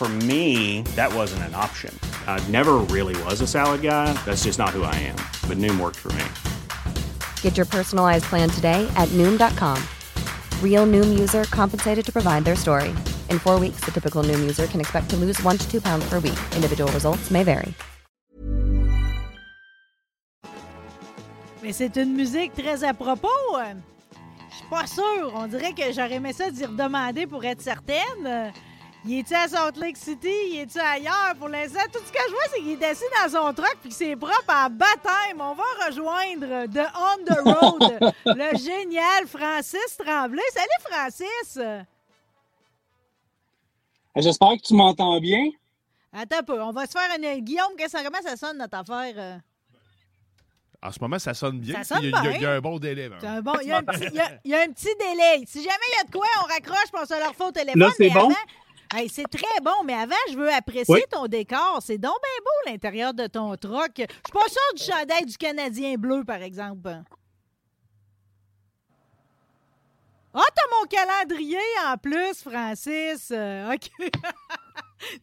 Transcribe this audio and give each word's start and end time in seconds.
For 0.00 0.08
me, 0.08 0.80
that 0.96 1.12
wasn't 1.12 1.42
an 1.42 1.54
option. 1.54 1.94
I 2.26 2.42
never 2.48 2.78
really 2.88 3.14
was 3.24 3.42
a 3.42 3.46
salad 3.46 3.82
guy. 3.82 4.10
That's 4.24 4.44
just 4.44 4.58
not 4.58 4.70
who 4.70 4.82
I 4.82 4.94
am. 4.94 5.16
But 5.46 5.58
Noom 5.58 5.78
worked 5.78 5.98
for 5.98 6.10
me. 6.14 6.24
Get 7.42 7.58
your 7.58 7.66
personalized 7.66 8.24
plan 8.24 8.48
today 8.48 8.88
at 8.96 9.10
Noom.com. 9.10 9.76
Real 10.64 10.86
Noom 10.86 11.18
user 11.18 11.44
compensated 11.50 12.02
to 12.06 12.12
provide 12.12 12.46
their 12.46 12.56
story. 12.56 12.94
In 13.28 13.38
four 13.38 13.60
weeks, 13.60 13.84
the 13.84 13.90
typical 13.90 14.22
Noom 14.24 14.40
user 14.40 14.66
can 14.66 14.80
expect 14.80 15.10
to 15.10 15.16
lose 15.16 15.38
one 15.42 15.58
to 15.58 15.70
two 15.70 15.82
pounds 15.82 16.08
per 16.08 16.18
week. 16.18 16.40
Individual 16.56 16.90
results 16.92 17.30
may 17.30 17.44
vary. 17.44 17.74
Mais 21.62 21.74
c'est 21.74 21.94
une 21.98 22.16
musique 22.16 22.54
très 22.54 22.82
à 22.84 22.94
propos. 22.94 23.28
Je 24.50 24.56
suis 24.56 24.66
pas 24.70 24.86
sûre. 24.86 25.32
On 25.34 25.46
dirait 25.46 25.74
que 25.74 25.92
j'aurais 25.92 26.14
aimé 26.14 26.32
ça 26.32 26.50
d'y 26.50 26.64
redemander 26.64 27.26
pour 27.26 27.44
être 27.44 27.60
certaine. 27.60 28.54
Il 29.06 29.18
est-tu 29.20 29.34
à 29.34 29.48
Salt 29.48 29.78
Lake 29.80 29.96
City? 29.96 30.28
Il 30.50 30.60
est-tu 30.60 30.78
ailleurs? 30.78 31.34
Pour 31.38 31.48
l'instant, 31.48 31.80
tout 31.92 32.00
ce 32.04 32.12
que 32.12 32.18
je 32.26 32.30
vois, 32.32 32.42
c'est 32.52 32.60
qu'il 32.60 32.82
est 32.82 32.84
assis 32.84 33.04
dans 33.22 33.30
son 33.30 33.54
truck 33.54 33.76
puis 33.80 33.88
que 33.88 33.94
c'est 33.96 34.14
propre 34.16 34.44
en 34.48 34.68
baptême. 34.68 35.40
On 35.40 35.54
va 35.54 35.64
rejoindre 35.86 36.66
The 36.66 36.86
On 36.94 37.24
the 37.24 37.38
Road, 37.38 38.12
le 38.26 38.58
génial 38.58 39.26
Francis 39.26 39.96
Tremblay. 39.98 40.42
Salut, 40.52 40.90
Francis! 40.90 41.58
J'espère 44.16 44.50
que 44.56 44.62
tu 44.66 44.74
m'entends 44.74 45.18
bien. 45.20 45.48
Attends 46.12 46.38
un 46.38 46.42
peu. 46.42 46.60
On 46.60 46.72
va 46.72 46.84
se 46.86 46.92
faire 46.92 47.08
une... 47.16 47.40
Guillaume, 47.42 47.72
ça, 47.88 48.02
comment 48.02 48.20
ça 48.22 48.36
sonne, 48.36 48.58
notre 48.58 48.76
affaire? 48.78 49.14
euh? 49.16 49.38
En 50.82 50.90
ce 50.92 50.98
moment, 51.00 51.18
ça 51.18 51.32
sonne 51.32 51.58
bien. 51.60 51.82
Ça 51.84 51.94
sonne 51.94 52.04
il, 52.04 52.10
y 52.10 52.14
a, 52.14 52.20
il 52.20 52.24
y 52.24 52.26
a- 52.26 52.30
bien. 52.30 52.38
il 52.38 52.42
y 52.42 52.46
a 52.46 52.52
un 52.52 52.60
bon 52.60 52.78
délai. 52.78 53.08
un 53.22 53.40
bon- 53.42 53.52
Il 53.62 53.68
y, 53.68 53.72
a 53.72 53.78
un 53.78 53.82
petit, 53.84 54.04
il 54.10 54.14
y 54.14 54.20
a- 54.20 54.30
il 54.44 54.50
y 54.50 54.54
a 54.54 54.60
un 54.62 54.68
petit 54.68 54.94
délai. 54.98 55.44
Si 55.46 55.62
jamais 55.62 55.76
il 55.92 55.96
y 55.98 56.00
a 56.00 56.04
de 56.04 56.10
quoi, 56.10 56.26
on 56.42 56.46
raccroche 56.48 56.88
on 56.92 57.04
se 57.06 57.18
leur 57.18 57.34
fait 57.34 57.44
au 57.44 57.52
téléphone. 57.52 57.80
Là, 57.80 57.90
c'est 57.96 58.08
mais 58.08 58.14
bon? 58.14 58.26
avant- 58.26 58.34
Hey, 58.92 59.08
c'est 59.08 59.28
très 59.30 59.60
bon, 59.62 59.84
mais 59.84 59.94
avant, 59.94 60.16
je 60.30 60.36
veux 60.36 60.52
apprécier 60.52 60.92
Oui. 60.94 61.02
ton 61.10 61.26
décor. 61.28 61.78
C'est 61.80 61.98
donc 61.98 62.16
bien 62.22 62.44
beau 62.44 62.70
l'intérieur 62.70 63.14
de 63.14 63.26
ton 63.28 63.54
truck. 63.56 63.92
Je 63.96 64.02
suis 64.02 64.32
pas 64.32 64.48
sûre 64.48 64.74
du 64.76 64.82
chandail 64.82 65.24
du 65.26 65.36
Canadien 65.36 65.94
bleu, 65.96 66.24
par 66.24 66.42
exemple. 66.42 66.90
Ah, 70.34 70.42
t'as 70.54 70.78
mon 70.80 70.86
calendrier 70.86 71.58
en 71.86 71.96
plus, 71.98 72.42
Francis. 72.42 73.30
Euh, 73.32 73.72
OK. 73.74 73.90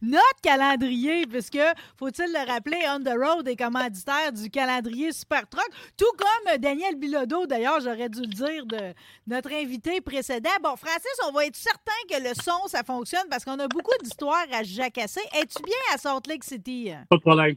Notre 0.02 0.40
calendrier, 0.42 1.26
puisque, 1.26 1.58
faut-il 1.96 2.32
le 2.32 2.46
rappeler, 2.50 2.78
On 2.88 3.00
the 3.00 3.14
Road 3.16 3.48
est 3.48 3.56
commanditaire 3.56 4.32
du 4.32 4.50
calendrier 4.50 5.12
Super 5.12 5.48
Truck, 5.48 5.68
tout 5.96 6.12
comme 6.16 6.54
euh, 6.54 6.58
Daniel 6.58 6.96
Bilodeau, 6.96 7.46
d'ailleurs, 7.46 7.80
j'aurais 7.80 8.08
dû 8.08 8.20
le 8.20 8.26
dire 8.26 8.66
de 8.66 8.94
notre 9.26 9.52
invité 9.52 10.00
précédent. 10.00 10.50
Bon, 10.62 10.76
Francis, 10.76 11.18
on 11.28 11.32
va 11.32 11.46
être 11.46 11.56
certain 11.56 11.92
que 12.10 12.22
le 12.22 12.34
son, 12.34 12.66
ça 12.68 12.82
fonctionne 12.82 13.28
parce 13.30 13.44
qu'on 13.44 13.58
a 13.58 13.68
beaucoup 13.68 13.96
d'histoires 14.02 14.46
à 14.52 14.64
se 14.64 14.70
jacasser. 14.70 15.20
Es-tu 15.34 15.62
bien 15.62 15.76
à 15.94 15.98
Salt 15.98 16.26
Lake 16.28 16.44
City? 16.44 16.90
Pas 17.08 17.16
de 17.16 17.20
problème. 17.22 17.56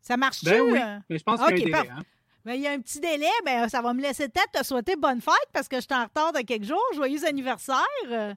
Ça 0.00 0.16
marche-tu? 0.16 0.46
Ben 0.50 0.60
oui, 0.62 0.78
euh? 0.80 0.98
mais 1.08 1.18
je 1.18 1.22
pense 1.22 1.40
OK, 1.40 1.54
qu'il 1.54 1.68
y 1.68 1.72
a 1.74 1.78
un 1.78 1.82
délai. 1.82 1.92
hein. 1.96 2.02
Ben, 2.44 2.54
il 2.54 2.60
y 2.62 2.66
a 2.66 2.72
un 2.72 2.80
petit 2.80 2.98
délai, 2.98 3.30
mais 3.44 3.68
ça 3.68 3.80
va 3.80 3.94
me 3.94 4.02
laisser 4.02 4.28
peut-être 4.28 4.50
te 4.60 4.64
souhaiter 4.66 4.96
bonne 4.96 5.20
fête 5.20 5.48
parce 5.52 5.68
que 5.68 5.76
je 5.76 5.82
suis 5.82 5.94
en 5.94 6.02
retard 6.04 6.32
de 6.32 6.40
quelques 6.40 6.64
jours. 6.64 6.82
Joyeux 6.94 7.24
anniversaire. 7.24 8.34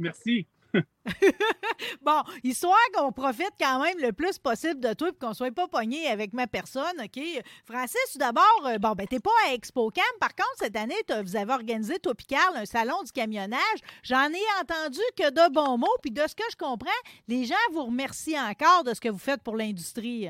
Merci. 0.00 0.48
Bon, 2.02 2.22
histoire 2.42 2.76
qu'on 2.94 3.12
profite 3.12 3.52
quand 3.58 3.82
même 3.82 3.98
le 3.98 4.12
plus 4.12 4.38
possible 4.38 4.80
de 4.80 4.92
toi 4.94 5.08
et 5.08 5.12
qu'on 5.12 5.34
soit 5.34 5.54
pas 5.54 5.68
pogné 5.68 6.06
avec 6.06 6.32
ma 6.32 6.46
personne, 6.46 7.00
OK? 7.02 7.20
Francis, 7.64 8.12
tout 8.12 8.18
d'abord, 8.18 8.66
euh, 8.66 8.78
bon, 8.78 8.92
ben, 8.92 9.06
t'es 9.06 9.20
pas 9.20 9.30
à 9.46 9.54
ExpoCam. 9.54 10.04
Par 10.20 10.34
contre, 10.34 10.56
cette 10.58 10.76
année, 10.76 10.94
vous 11.22 11.36
avez 11.36 11.52
organisé, 11.52 11.98
toi 11.98 12.14
puis 12.14 12.26
Carl, 12.26 12.56
un 12.56 12.66
salon 12.66 13.02
du 13.02 13.12
camionnage. 13.12 13.60
J'en 14.02 14.28
ai 14.28 14.62
entendu 14.62 15.00
que 15.16 15.30
de 15.30 15.52
bons 15.52 15.78
mots, 15.78 15.96
puis 16.02 16.10
de 16.10 16.22
ce 16.26 16.34
que 16.34 16.44
je 16.50 16.56
comprends, 16.56 16.90
les 17.28 17.44
gens 17.44 17.54
vous 17.72 17.86
remercient 17.86 18.38
encore 18.38 18.84
de 18.84 18.94
ce 18.94 19.00
que 19.00 19.08
vous 19.08 19.18
faites 19.18 19.42
pour 19.42 19.56
l'industrie. 19.56 20.28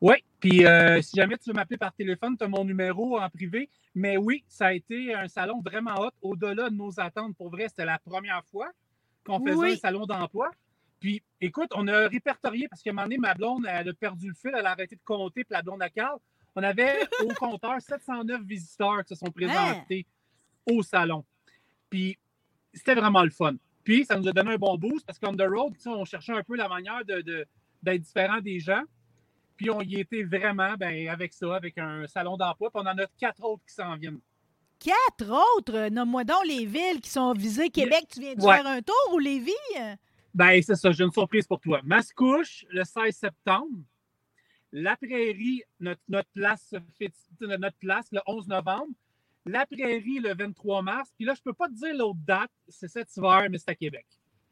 Oui, 0.00 0.16
puis 0.40 0.66
euh, 0.66 1.00
si 1.00 1.16
jamais 1.16 1.36
tu 1.38 1.48
veux 1.50 1.54
m'appeler 1.54 1.78
par 1.78 1.92
téléphone, 1.94 2.36
tu 2.36 2.44
as 2.44 2.48
mon 2.48 2.64
numéro 2.64 3.18
en 3.18 3.28
privé. 3.30 3.70
Mais 3.94 4.16
oui, 4.18 4.44
ça 4.46 4.66
a 4.66 4.72
été 4.74 5.14
un 5.14 5.26
salon 5.26 5.62
vraiment 5.64 5.94
hot, 6.00 6.10
au-delà 6.20 6.68
de 6.68 6.74
nos 6.74 7.00
attentes. 7.00 7.34
Pour 7.36 7.48
vrai, 7.50 7.68
c'était 7.68 7.86
la 7.86 7.98
première 7.98 8.44
fois 8.44 8.70
qu'on 9.24 9.40
faisait 9.40 9.56
Oui. 9.56 9.72
un 9.72 9.76
salon 9.76 10.04
d'emploi. 10.06 10.50
Puis, 11.00 11.22
écoute, 11.40 11.70
on 11.74 11.88
a 11.88 12.08
répertorié, 12.08 12.68
parce 12.68 12.82
qu'à 12.82 12.90
un 12.90 12.92
moment 12.92 13.04
donné, 13.04 13.18
ma 13.18 13.34
blonde, 13.34 13.66
elle 13.68 13.88
a 13.88 13.94
perdu 13.94 14.28
le 14.28 14.34
fil, 14.34 14.52
elle 14.56 14.66
a 14.66 14.72
arrêté 14.72 14.96
de 14.96 15.00
compter, 15.04 15.44
puis 15.44 15.52
la 15.52 15.62
blonde 15.62 15.82
à 15.82 15.88
Carl. 15.88 16.18
On 16.54 16.62
avait 16.62 16.96
au 17.24 17.28
compteur 17.34 17.80
709 17.80 18.42
visiteurs 18.42 19.02
qui 19.04 19.14
se 19.14 19.24
sont 19.24 19.30
présentés 19.32 20.06
au 20.70 20.82
salon. 20.82 21.24
Puis, 21.88 22.18
c'était 22.74 22.94
vraiment 22.94 23.22
le 23.24 23.30
fun. 23.30 23.54
Puis, 23.84 24.04
ça 24.04 24.18
nous 24.18 24.28
a 24.28 24.32
donné 24.32 24.52
un 24.54 24.58
bon 24.58 24.76
boost 24.76 25.06
parce 25.06 25.18
qu'on 25.18 25.34
the 25.34 25.42
road, 25.48 25.74
on 25.86 26.04
cherchait 26.04 26.32
un 26.32 26.42
peu 26.42 26.56
la 26.56 26.68
manière 26.68 27.04
de, 27.04 27.20
de- 27.22 27.46
d'être 27.82 28.02
différent 28.02 28.40
des 28.40 28.58
gens. 28.60 28.82
Puis, 29.56 29.70
on 29.70 29.80
y 29.80 30.00
était 30.00 30.22
vraiment 30.22 30.74
ben, 30.78 31.08
avec 31.08 31.32
ça, 31.32 31.54
avec 31.56 31.78
un 31.78 32.06
salon 32.06 32.36
d'emploi. 32.36 32.70
Puis, 32.70 32.82
on 32.84 32.86
en 32.88 32.98
a 32.98 33.06
quatre 33.18 33.42
autres 33.44 33.62
qui 33.66 33.74
s'en 33.74 33.96
viennent. 33.96 34.20
Quatre 34.78 35.30
autres, 35.56 35.88
nomme-moi 35.88 36.24
donc 36.24 36.44
les 36.46 36.66
villes 36.66 37.00
qui 37.02 37.08
sont 37.08 37.32
visées. 37.32 37.70
Québec, 37.70 38.04
tu 38.12 38.20
viens 38.20 38.34
de 38.34 38.42
Ouais. 38.42 38.56
faire 38.56 38.66
un 38.66 38.82
tour 38.82 39.14
ou 39.14 39.18
Lévis? 39.18 39.52
Ben, 40.34 40.60
c'est 40.62 40.74
ça, 40.74 40.92
j'ai 40.92 41.02
une 41.04 41.10
surprise 41.12 41.46
pour 41.46 41.60
toi. 41.60 41.80
Mascouche, 41.82 42.66
le 42.68 42.84
16 42.84 43.16
septembre. 43.16 43.78
La 44.72 44.94
Prairie, 44.96 45.62
notre, 45.80 46.02
notre 46.08 46.28
place, 46.34 46.74
notre 47.40 47.78
place, 47.78 48.06
le 48.12 48.20
11 48.26 48.46
novembre. 48.48 48.92
La 49.46 49.64
Prairie, 49.64 50.18
le 50.18 50.34
23 50.34 50.82
mars. 50.82 51.10
Puis 51.16 51.24
là, 51.24 51.32
je 51.34 51.40
peux 51.40 51.54
pas 51.54 51.68
te 51.68 51.74
dire 51.74 51.94
l'autre 51.94 52.18
date, 52.26 52.50
c'est 52.68 52.88
cet 52.88 53.16
hiver, 53.16 53.46
mais 53.50 53.56
c'est 53.58 53.70
à 53.70 53.74
Québec. 53.74 54.04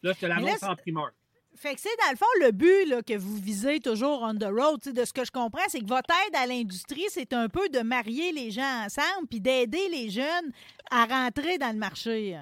Là, 0.02 0.12
je 0.14 0.20
te 0.20 0.26
l'annonce 0.26 0.62
en 0.62 0.76
primeur. 0.76 1.10
Fait 1.56 1.74
que 1.74 1.80
c'est 1.80 1.96
dans 2.04 2.10
le 2.10 2.16
fond 2.16 2.26
le 2.40 2.50
but 2.50 2.84
là, 2.88 3.02
que 3.02 3.16
vous 3.16 3.36
visez 3.36 3.80
toujours 3.80 4.22
on 4.22 4.34
the 4.34 4.44
road. 4.44 4.80
De 4.92 5.04
ce 5.04 5.12
que 5.12 5.24
je 5.24 5.30
comprends, 5.30 5.62
c'est 5.68 5.80
que 5.80 5.86
votre 5.88 6.10
aide 6.26 6.34
à 6.36 6.46
l'industrie, 6.46 7.04
c'est 7.08 7.32
un 7.32 7.48
peu 7.48 7.68
de 7.68 7.80
marier 7.80 8.32
les 8.32 8.50
gens 8.50 8.84
ensemble 8.84 9.28
puis 9.30 9.40
d'aider 9.40 9.88
les 9.90 10.10
jeunes 10.10 10.52
à 10.90 11.04
rentrer 11.06 11.58
dans 11.58 11.70
le 11.72 11.78
marché. 11.78 12.38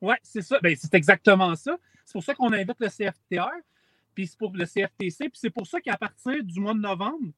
Oui, 0.00 0.14
c'est 0.22 0.42
ça. 0.42 0.58
Ben, 0.62 0.74
c'est 0.78 0.94
exactement 0.94 1.54
ça. 1.54 1.76
C'est 2.04 2.12
pour 2.12 2.24
ça 2.24 2.34
qu'on 2.34 2.52
invite 2.52 2.76
le 2.80 2.88
CFTR, 2.88 3.50
puis 4.14 4.26
c'est 4.26 4.38
pour 4.38 4.52
le 4.56 4.64
CFTC, 4.64 5.28
puis 5.28 5.38
c'est 5.38 5.50
pour 5.50 5.66
ça 5.66 5.80
qu'à 5.80 5.96
partir 5.96 6.42
du 6.42 6.58
mois 6.60 6.74
de 6.74 6.80
novembre, 6.80 7.28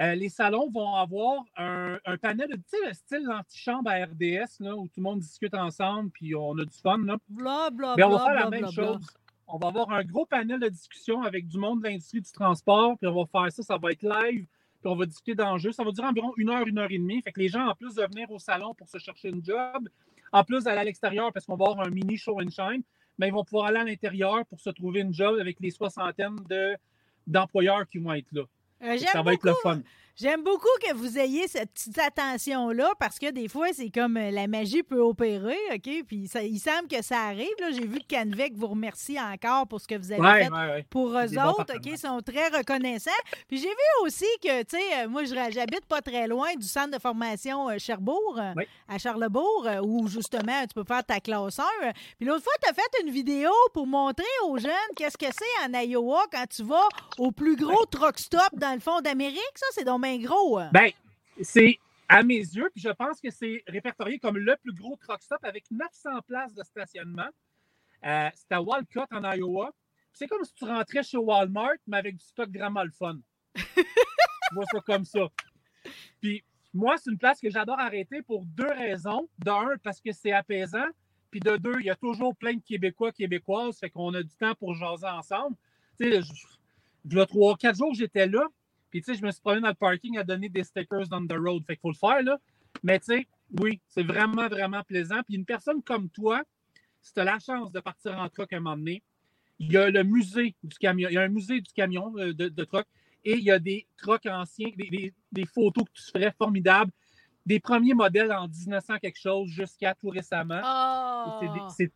euh, 0.00 0.14
les 0.14 0.28
salons 0.28 0.70
vont 0.70 0.94
avoir 0.94 1.44
un, 1.56 1.98
un 2.04 2.16
panel, 2.18 2.48
de- 2.48 2.54
tu 2.56 2.62
sais, 2.68 2.76
le 2.86 2.92
style 2.92 3.24
l'antichambre 3.24 3.90
à 3.90 4.04
RDS, 4.04 4.60
là, 4.60 4.76
où 4.76 4.84
tout 4.86 4.94
le 4.98 5.02
monde 5.02 5.20
discute 5.20 5.54
ensemble, 5.54 6.10
puis 6.10 6.34
on 6.34 6.56
a 6.58 6.64
du 6.64 6.78
fun. 6.82 6.98
Là. 7.04 7.16
Bla, 7.28 7.70
bla, 7.70 7.94
Ben, 7.96 8.04
on 8.06 8.10
bla, 8.10 8.18
va 8.18 8.24
faire 8.26 8.34
la 8.44 8.50
même 8.50 8.70
chose. 8.72 9.06
On 9.48 9.58
va 9.58 9.68
avoir 9.68 9.90
un 9.90 10.02
gros 10.04 10.24
panel 10.26 10.58
de 10.60 10.68
discussion 10.68 11.22
avec 11.22 11.46
du 11.46 11.58
monde 11.58 11.82
de 11.82 11.88
l'industrie 11.88 12.20
du 12.20 12.32
transport, 12.32 12.96
puis 12.98 13.06
on 13.08 13.14
va 13.14 13.26
faire 13.26 13.52
ça, 13.52 13.62
ça 13.62 13.76
va 13.76 13.92
être 13.92 14.02
live, 14.02 14.46
puis 14.80 14.90
on 14.90 14.96
va 14.96 15.04
discuter 15.06 15.34
d'enjeux. 15.34 15.72
Ça 15.72 15.84
va 15.84 15.90
durer 15.92 16.06
environ 16.08 16.32
une 16.36 16.50
heure, 16.50 16.66
une 16.66 16.78
heure 16.78 16.90
et 16.90 16.98
demie. 16.98 17.20
Fait 17.22 17.32
que 17.32 17.40
les 17.40 17.48
gens, 17.48 17.66
en 17.66 17.74
plus 17.74 17.94
de 17.94 18.02
venir 18.02 18.30
au 18.30 18.38
salon 18.38 18.74
pour 18.74 18.88
se 18.88 18.98
chercher 18.98 19.28
une 19.28 19.44
job, 19.44 19.88
en 20.32 20.44
plus 20.44 20.64
d'aller 20.64 20.78
à 20.80 20.84
l'extérieur 20.84 21.32
parce 21.32 21.44
qu'on 21.44 21.56
va 21.56 21.66
avoir 21.66 21.86
un 21.86 21.90
mini 21.90 22.16
show 22.16 22.40
and 22.40 22.48
shine, 22.50 22.82
mais 23.18 23.28
ils 23.28 23.32
vont 23.32 23.44
pouvoir 23.44 23.66
aller 23.66 23.78
à 23.80 23.84
l'intérieur 23.84 24.46
pour 24.46 24.58
se 24.60 24.70
trouver 24.70 25.00
une 25.00 25.12
job 25.12 25.38
avec 25.38 25.60
les 25.60 25.70
soixantaines 25.70 26.36
de- 26.48 26.74
d'employeurs 27.26 27.86
qui 27.88 27.98
vont 27.98 28.12
être 28.14 28.32
là. 28.32 28.42
Euh, 28.82 28.96
Ça 29.12 29.22
va 29.22 29.34
être 29.34 29.44
le 29.44 29.52
fun. 29.62 29.82
J'aime 30.16 30.42
beaucoup 30.42 30.68
que 30.82 30.94
vous 30.94 31.18
ayez 31.18 31.48
cette 31.48 31.72
petite 31.72 31.98
attention-là 31.98 32.90
parce 32.98 33.18
que 33.18 33.30
des 33.30 33.48
fois, 33.48 33.68
c'est 33.72 33.90
comme 33.90 34.16
euh, 34.16 34.30
la 34.30 34.46
magie 34.46 34.82
peut 34.82 35.00
opérer, 35.00 35.56
OK? 35.74 35.88
Puis 36.06 36.28
ça, 36.28 36.42
il 36.42 36.58
semble 36.58 36.88
que 36.88 37.02
ça 37.02 37.20
arrive. 37.22 37.48
là. 37.60 37.70
J'ai 37.70 37.86
vu 37.86 37.98
que 38.00 38.14
Canvec 38.14 38.54
vous 38.56 38.68
remercie 38.68 39.18
encore 39.20 39.66
pour 39.66 39.80
ce 39.80 39.88
que 39.88 39.94
vous 39.96 40.12
avez 40.12 40.20
Ouais, 40.20 40.44
fait 40.44 40.50
ouais, 40.50 40.58
ouais. 40.58 40.86
pour 40.90 41.08
eux 41.10 41.38
autres. 41.38 41.74
OK, 41.76 41.86
ils 41.86 41.98
sont 41.98 42.20
très 42.20 42.48
reconnaissants. 42.48 43.10
Puis 43.48 43.58
j'ai 43.58 43.68
vu 43.68 44.06
aussi 44.06 44.26
que, 44.42 44.62
tu 44.62 44.76
sais, 44.76 45.02
euh, 45.04 45.08
moi, 45.08 45.24
je- 45.24 45.34
j'habite 45.50 45.86
pas 45.86 46.00
très 46.02 46.26
loin 46.26 46.54
du 46.54 46.66
centre 46.66 46.90
de 46.96 47.00
formation 47.00 47.68
euh, 47.70 47.78
Cherbourg, 47.78 48.40
Oui. 48.56 48.64
à 48.88 48.98
Charlebourg, 48.98 49.66
où 49.82 50.06
justement, 50.08 50.62
tu 50.62 50.74
peux 50.74 50.84
faire 50.84 51.04
ta 51.04 51.20
classe 51.20 51.58
1. 51.58 51.64
Puis 52.18 52.26
l'autre 52.26 52.44
fois, 52.44 52.52
tu 52.62 52.68
as 52.70 52.74
fait 52.74 53.02
une 53.04 53.10
vidéo 53.10 53.50
pour 53.72 53.86
montrer 53.86 54.24
aux 54.46 54.58
jeunes 54.58 54.70
qu'est-ce 54.96 55.16
que 55.18 55.26
c'est 55.26 55.66
en 55.68 55.72
Iowa 55.80 56.22
quand 56.30 56.44
tu 56.54 56.62
vas 56.62 56.86
au 57.18 57.30
plus 57.32 57.56
gros 57.56 57.84
truck 57.86 58.18
stop 58.18 58.48
dans 58.54 58.74
le 58.74 58.80
fond 58.80 59.00
d'Amérique. 59.00 59.40
Ça, 59.56 59.66
c'est 59.72 59.84
donc 59.84 60.00
bien 60.02 60.18
gros. 60.18 60.58
hein? 60.58 60.70
Ben, 60.72 60.90
c'est 61.40 61.78
à 62.08 62.22
mes 62.22 62.34
yeux, 62.36 62.68
puis 62.74 62.82
je 62.82 62.90
pense 62.90 63.20
que 63.20 63.30
c'est 63.30 63.62
répertorié 63.66 64.18
comme 64.18 64.36
le 64.36 64.56
plus 64.62 64.74
gros 64.74 64.96
truck 64.96 65.22
stop 65.22 65.42
avec 65.44 65.64
900 65.70 66.10
places 66.26 66.52
de 66.52 66.62
stationnement. 66.62 67.28
Euh, 68.04 68.28
c'est 68.34 68.52
à 68.52 68.60
Walcott, 68.60 69.10
en 69.12 69.32
Iowa. 69.32 69.72
C'est 70.12 70.26
comme 70.26 70.44
si 70.44 70.52
tu 70.54 70.64
rentrais 70.64 71.02
chez 71.02 71.16
Walmart, 71.16 71.76
mais 71.86 71.96
avec 71.96 72.16
du 72.16 72.24
stock 72.24 72.50
le 72.52 72.90
fun. 72.90 73.18
je 73.54 74.54
vois 74.54 74.66
ça 74.70 74.80
comme 74.80 75.04
ça. 75.04 75.20
Puis 76.20 76.44
moi, 76.74 76.96
c'est 76.98 77.10
une 77.10 77.18
place 77.18 77.40
que 77.40 77.48
j'adore 77.48 77.78
arrêter 77.78 78.22
pour 78.22 78.44
deux 78.44 78.70
raisons. 78.70 79.28
D'un, 79.38 79.76
parce 79.82 80.00
que 80.00 80.12
c'est 80.12 80.32
apaisant. 80.32 80.86
Puis 81.30 81.40
de 81.40 81.56
deux, 81.56 81.76
il 81.80 81.86
y 81.86 81.90
a 81.90 81.96
toujours 81.96 82.36
plein 82.36 82.54
de 82.54 82.62
Québécois, 82.62 83.10
Québécoises, 83.12 83.78
fait 83.78 83.88
qu'on 83.88 84.12
a 84.12 84.22
du 84.22 84.36
temps 84.36 84.54
pour 84.54 84.74
jaser 84.74 85.06
ensemble. 85.06 85.56
Tu 85.98 86.12
sais, 86.12 86.20
il 87.06 87.16
y 87.16 87.20
a 87.20 87.26
trois, 87.26 87.56
quatre 87.56 87.76
jours, 87.78 87.94
j'étais 87.94 88.26
là. 88.26 88.46
Puis, 88.92 89.00
tu 89.00 89.12
sais, 89.12 89.18
je 89.18 89.24
me 89.24 89.30
suis 89.30 89.40
promené 89.40 89.62
dans 89.62 89.68
le 89.68 89.74
parking 89.74 90.18
à 90.18 90.22
donner 90.22 90.48
des 90.48 90.62
stickers 90.62 91.06
on 91.10 91.26
the 91.26 91.32
road. 91.32 91.64
Fait 91.66 91.76
qu'il 91.76 91.80
faut 91.80 91.90
le 91.90 91.96
faire, 91.96 92.22
là. 92.22 92.38
Mais, 92.82 93.00
tu 93.00 93.06
sais, 93.06 93.26
oui, 93.58 93.80
c'est 93.88 94.02
vraiment, 94.02 94.48
vraiment 94.48 94.82
plaisant. 94.84 95.22
Puis, 95.26 95.36
une 95.36 95.46
personne 95.46 95.82
comme 95.82 96.10
toi, 96.10 96.42
si 97.00 97.14
tu 97.14 97.20
as 97.20 97.24
la 97.24 97.38
chance 97.38 97.72
de 97.72 97.80
partir 97.80 98.18
en 98.18 98.28
truck 98.28 98.52
à 98.52 98.58
un 98.58 98.60
moment 98.60 98.76
donné, 98.76 99.02
il 99.58 99.72
y 99.72 99.76
a 99.78 99.90
le 99.90 100.04
musée 100.04 100.54
du 100.62 100.76
camion. 100.76 101.08
Il 101.08 101.14
y 101.14 101.18
a 101.18 101.22
un 101.22 101.28
musée 101.28 101.60
du 101.60 101.72
camion 101.72 102.12
euh, 102.18 102.34
de, 102.34 102.48
de 102.48 102.64
truck 102.64 102.86
et 103.24 103.34
il 103.34 103.44
y 103.44 103.50
a 103.50 103.58
des 103.58 103.86
trucks 103.96 104.26
anciens, 104.26 104.70
des, 104.76 105.46
photos 105.46 105.84
que 105.84 105.92
tu 105.92 106.10
ferais 106.10 106.34
formidables 106.36 106.90
des 107.44 107.58
premiers 107.58 107.94
modèles 107.94 108.32
en 108.32 108.46
1900 108.46 108.98
quelque 109.00 109.18
chose 109.18 109.48
jusqu'à 109.48 109.94
tout 109.94 110.10
récemment. 110.10 110.60
Oh. 110.64 111.70
C'est 111.76 111.92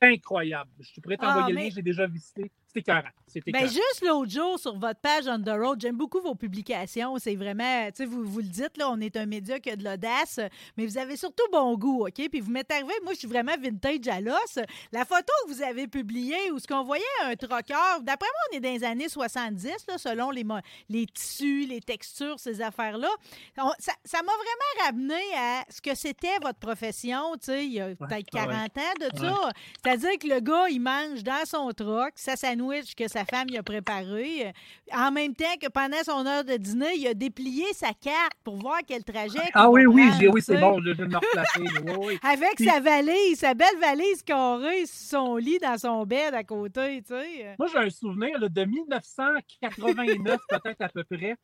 incroyable. 0.00 0.70
Je 0.80 1.00
pourrais 1.00 1.16
t'envoyer 1.16 1.46
ah, 1.46 1.50
le 1.50 1.56
lien, 1.56 1.70
j'ai 1.74 1.82
déjà 1.82 2.06
visité. 2.06 2.50
C'était 2.74 2.92
C'était 3.26 3.52
ben, 3.52 3.66
juste 3.66 4.02
l'autre 4.02 4.30
jour, 4.30 4.58
sur 4.58 4.78
votre 4.78 5.00
page 5.00 5.24
On 5.26 5.38
the 5.38 5.50
Road, 5.50 5.80
j'aime 5.80 5.96
beaucoup 5.96 6.20
vos 6.20 6.34
publications. 6.34 7.16
C'est 7.18 7.36
vraiment, 7.36 7.86
tu 7.86 7.96
sais, 7.96 8.04
vous, 8.06 8.24
vous 8.24 8.40
le 8.40 8.48
dites, 8.48 8.76
là, 8.78 8.90
on 8.90 9.00
est 9.00 9.16
un 9.16 9.26
média 9.26 9.60
qui 9.60 9.70
a 9.70 9.76
de 9.76 9.84
l'audace, 9.84 10.40
mais 10.76 10.86
vous 10.86 10.96
avez 10.96 11.16
surtout 11.16 11.44
bon 11.52 11.76
goût, 11.76 12.06
OK? 12.06 12.28
Puis 12.30 12.40
vous 12.40 12.50
m'êtes 12.50 12.70
arrivé, 12.70 12.92
moi, 13.02 13.12
je 13.12 13.18
suis 13.18 13.28
vraiment 13.28 13.52
vintage 13.60 14.08
à 14.08 14.20
l'os. 14.20 14.58
La 14.90 15.04
photo 15.04 15.32
que 15.44 15.52
vous 15.52 15.62
avez 15.62 15.86
publiée, 15.86 16.50
où 16.52 16.58
ce 16.58 16.66
qu'on 16.66 16.82
voyait 16.82 17.04
un 17.24 17.36
troqueur, 17.36 18.00
d'après 18.02 18.28
moi, 18.28 18.40
on 18.52 18.56
est 18.56 18.60
dans 18.60 18.72
les 18.72 18.84
années 18.84 19.08
70, 19.08 19.86
là, 19.88 19.98
selon 19.98 20.30
les, 20.30 20.44
les 20.88 21.06
tissus, 21.06 21.66
les 21.66 21.80
textures, 21.80 22.38
ces 22.38 22.60
affaires-là. 22.62 23.10
Ça 23.56 24.22
m'a 24.22 24.32
vraiment 24.32 24.86
ramené 24.86 25.22
à 25.36 25.64
ce 25.68 25.80
que 25.82 25.94
c'était 25.94 26.38
votre 26.40 26.58
profession, 26.58 27.34
tu 27.34 27.46
sais, 27.46 27.66
il 27.66 27.72
y 27.72 27.80
a 27.80 27.94
peut-être 27.94 28.30
40 28.30 28.78
ans 28.78 28.94
de 29.00 29.18
ça. 29.18 29.50
C'est-à-dire 29.84 30.18
que 30.18 30.26
le 30.28 30.40
gars, 30.40 30.68
il 30.70 30.80
mange 30.80 31.22
dans 31.22 31.44
son 31.44 31.70
troc, 31.72 32.12
ça, 32.16 32.36
ça 32.36 32.54
que 32.96 33.08
sa 33.08 33.24
femme 33.24 33.48
lui 33.48 33.56
a 33.56 33.62
préparé. 33.62 34.52
En 34.92 35.10
même 35.10 35.34
temps 35.34 35.56
que 35.60 35.68
pendant 35.68 36.02
son 36.04 36.26
heure 36.26 36.44
de 36.44 36.56
dîner, 36.56 36.94
il 36.96 37.06
a 37.06 37.14
déplié 37.14 37.64
sa 37.72 37.92
carte 37.92 38.34
pour 38.44 38.56
voir 38.56 38.80
quel 38.86 39.04
trajet. 39.04 39.50
Ah 39.54 39.70
oui, 39.70 39.86
oui, 39.86 40.04
oui, 40.32 40.42
c'est 40.42 40.58
bon, 40.58 40.80
je 40.82 40.90
vais 40.90 41.06
me 41.06 41.16
replacer. 41.16 42.18
Avec 42.22 42.60
sa 42.60 42.80
valise, 42.80 43.38
sa 43.38 43.54
belle 43.54 43.78
valise 43.80 44.22
carrée 44.22 44.86
sur 44.86 45.20
son 45.20 45.36
lit 45.36 45.58
dans 45.58 45.78
son 45.78 46.04
bed 46.04 46.34
à 46.34 46.44
côté, 46.44 47.02
tu 47.02 47.14
sais. 47.14 47.54
Moi, 47.58 47.68
j'ai 47.72 47.78
un 47.78 47.90
souvenir 47.90 48.38
de 48.38 48.64
1989, 48.64 50.40
peut-être 50.48 50.80
à 50.80 50.88
peu 50.88 51.04
près. 51.04 51.36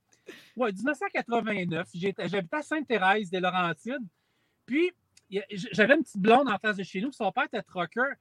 Oui, 0.56 0.72
1989. 0.72 1.88
J'habitais 1.94 2.56
à 2.56 2.62
Sainte-Thérèse 2.62 3.30
des 3.30 3.40
Laurentides. 3.40 4.06
Puis, 4.66 4.92
j'avais 5.72 5.94
une 5.94 6.02
petite 6.02 6.20
blonde 6.20 6.48
en 6.48 6.58
face 6.58 6.76
de 6.76 6.82
chez 6.82 7.00
nous. 7.00 7.12
Son 7.12 7.30
père 7.32 7.44
était 7.44 7.62
trucker. 7.62 8.14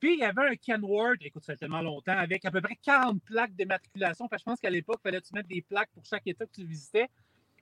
Puis, 0.00 0.14
il 0.14 0.20
y 0.20 0.24
avait 0.24 0.48
un 0.48 0.56
Kenworth, 0.56 1.18
écoute, 1.20 1.44
ça 1.44 1.52
fait 1.52 1.58
tellement 1.58 1.82
longtemps, 1.82 2.16
avec 2.16 2.44
à 2.46 2.50
peu 2.50 2.62
près 2.62 2.76
40 2.82 3.22
plaques 3.22 3.54
d'immatriculation. 3.54 4.26
je 4.32 4.42
pense 4.42 4.58
qu'à 4.58 4.70
l'époque, 4.70 4.98
il 5.00 5.08
fallait 5.08 5.20
que 5.20 5.26
tu 5.26 5.34
mettre 5.34 5.48
des 5.48 5.60
plaques 5.60 5.90
pour 5.92 6.04
chaque 6.06 6.26
État 6.26 6.46
que 6.46 6.52
tu 6.52 6.64
visitais. 6.64 7.08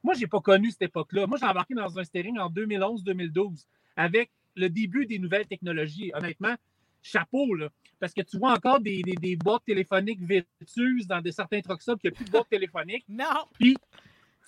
Moi, 0.05 0.15
je 0.15 0.21
n'ai 0.21 0.27
pas 0.29 0.41
connu 0.41 0.71
cette 0.71 0.83
époque-là. 0.83 1.27
Moi, 1.27 1.37
j'ai 1.41 1.47
embarqué 1.47 1.75
dans 1.75 1.99
un 1.99 2.05
steering 2.05 2.39
en 2.39 2.49
2011-2012 2.49 3.67
avec 3.97 4.31
le 4.55 4.69
début 4.69 5.05
des 5.05 5.19
nouvelles 5.19 5.49
technologies. 5.49 6.13
Honnêtement, 6.15 6.55
chapeau, 7.03 7.55
là. 7.55 7.69
Parce 7.99 8.15
que 8.15 8.23
tu 8.23 8.39
vois 8.39 8.53
encore 8.53 8.79
des, 8.79 9.03
des, 9.03 9.35
boîtes 9.35 9.65
téléphoniques 9.65 10.23
vétuses 10.23 11.09
dans 11.09 11.21
des, 11.21 11.33
certains 11.33 11.61
trucks 11.61 11.81
qui 11.81 11.91
n'ont 11.91 11.97
plus 11.97 12.25
de 12.25 12.31
boîtes 12.31 12.49
téléphoniques. 12.49 13.05
Non! 13.09 13.49
Puis, 13.55 13.77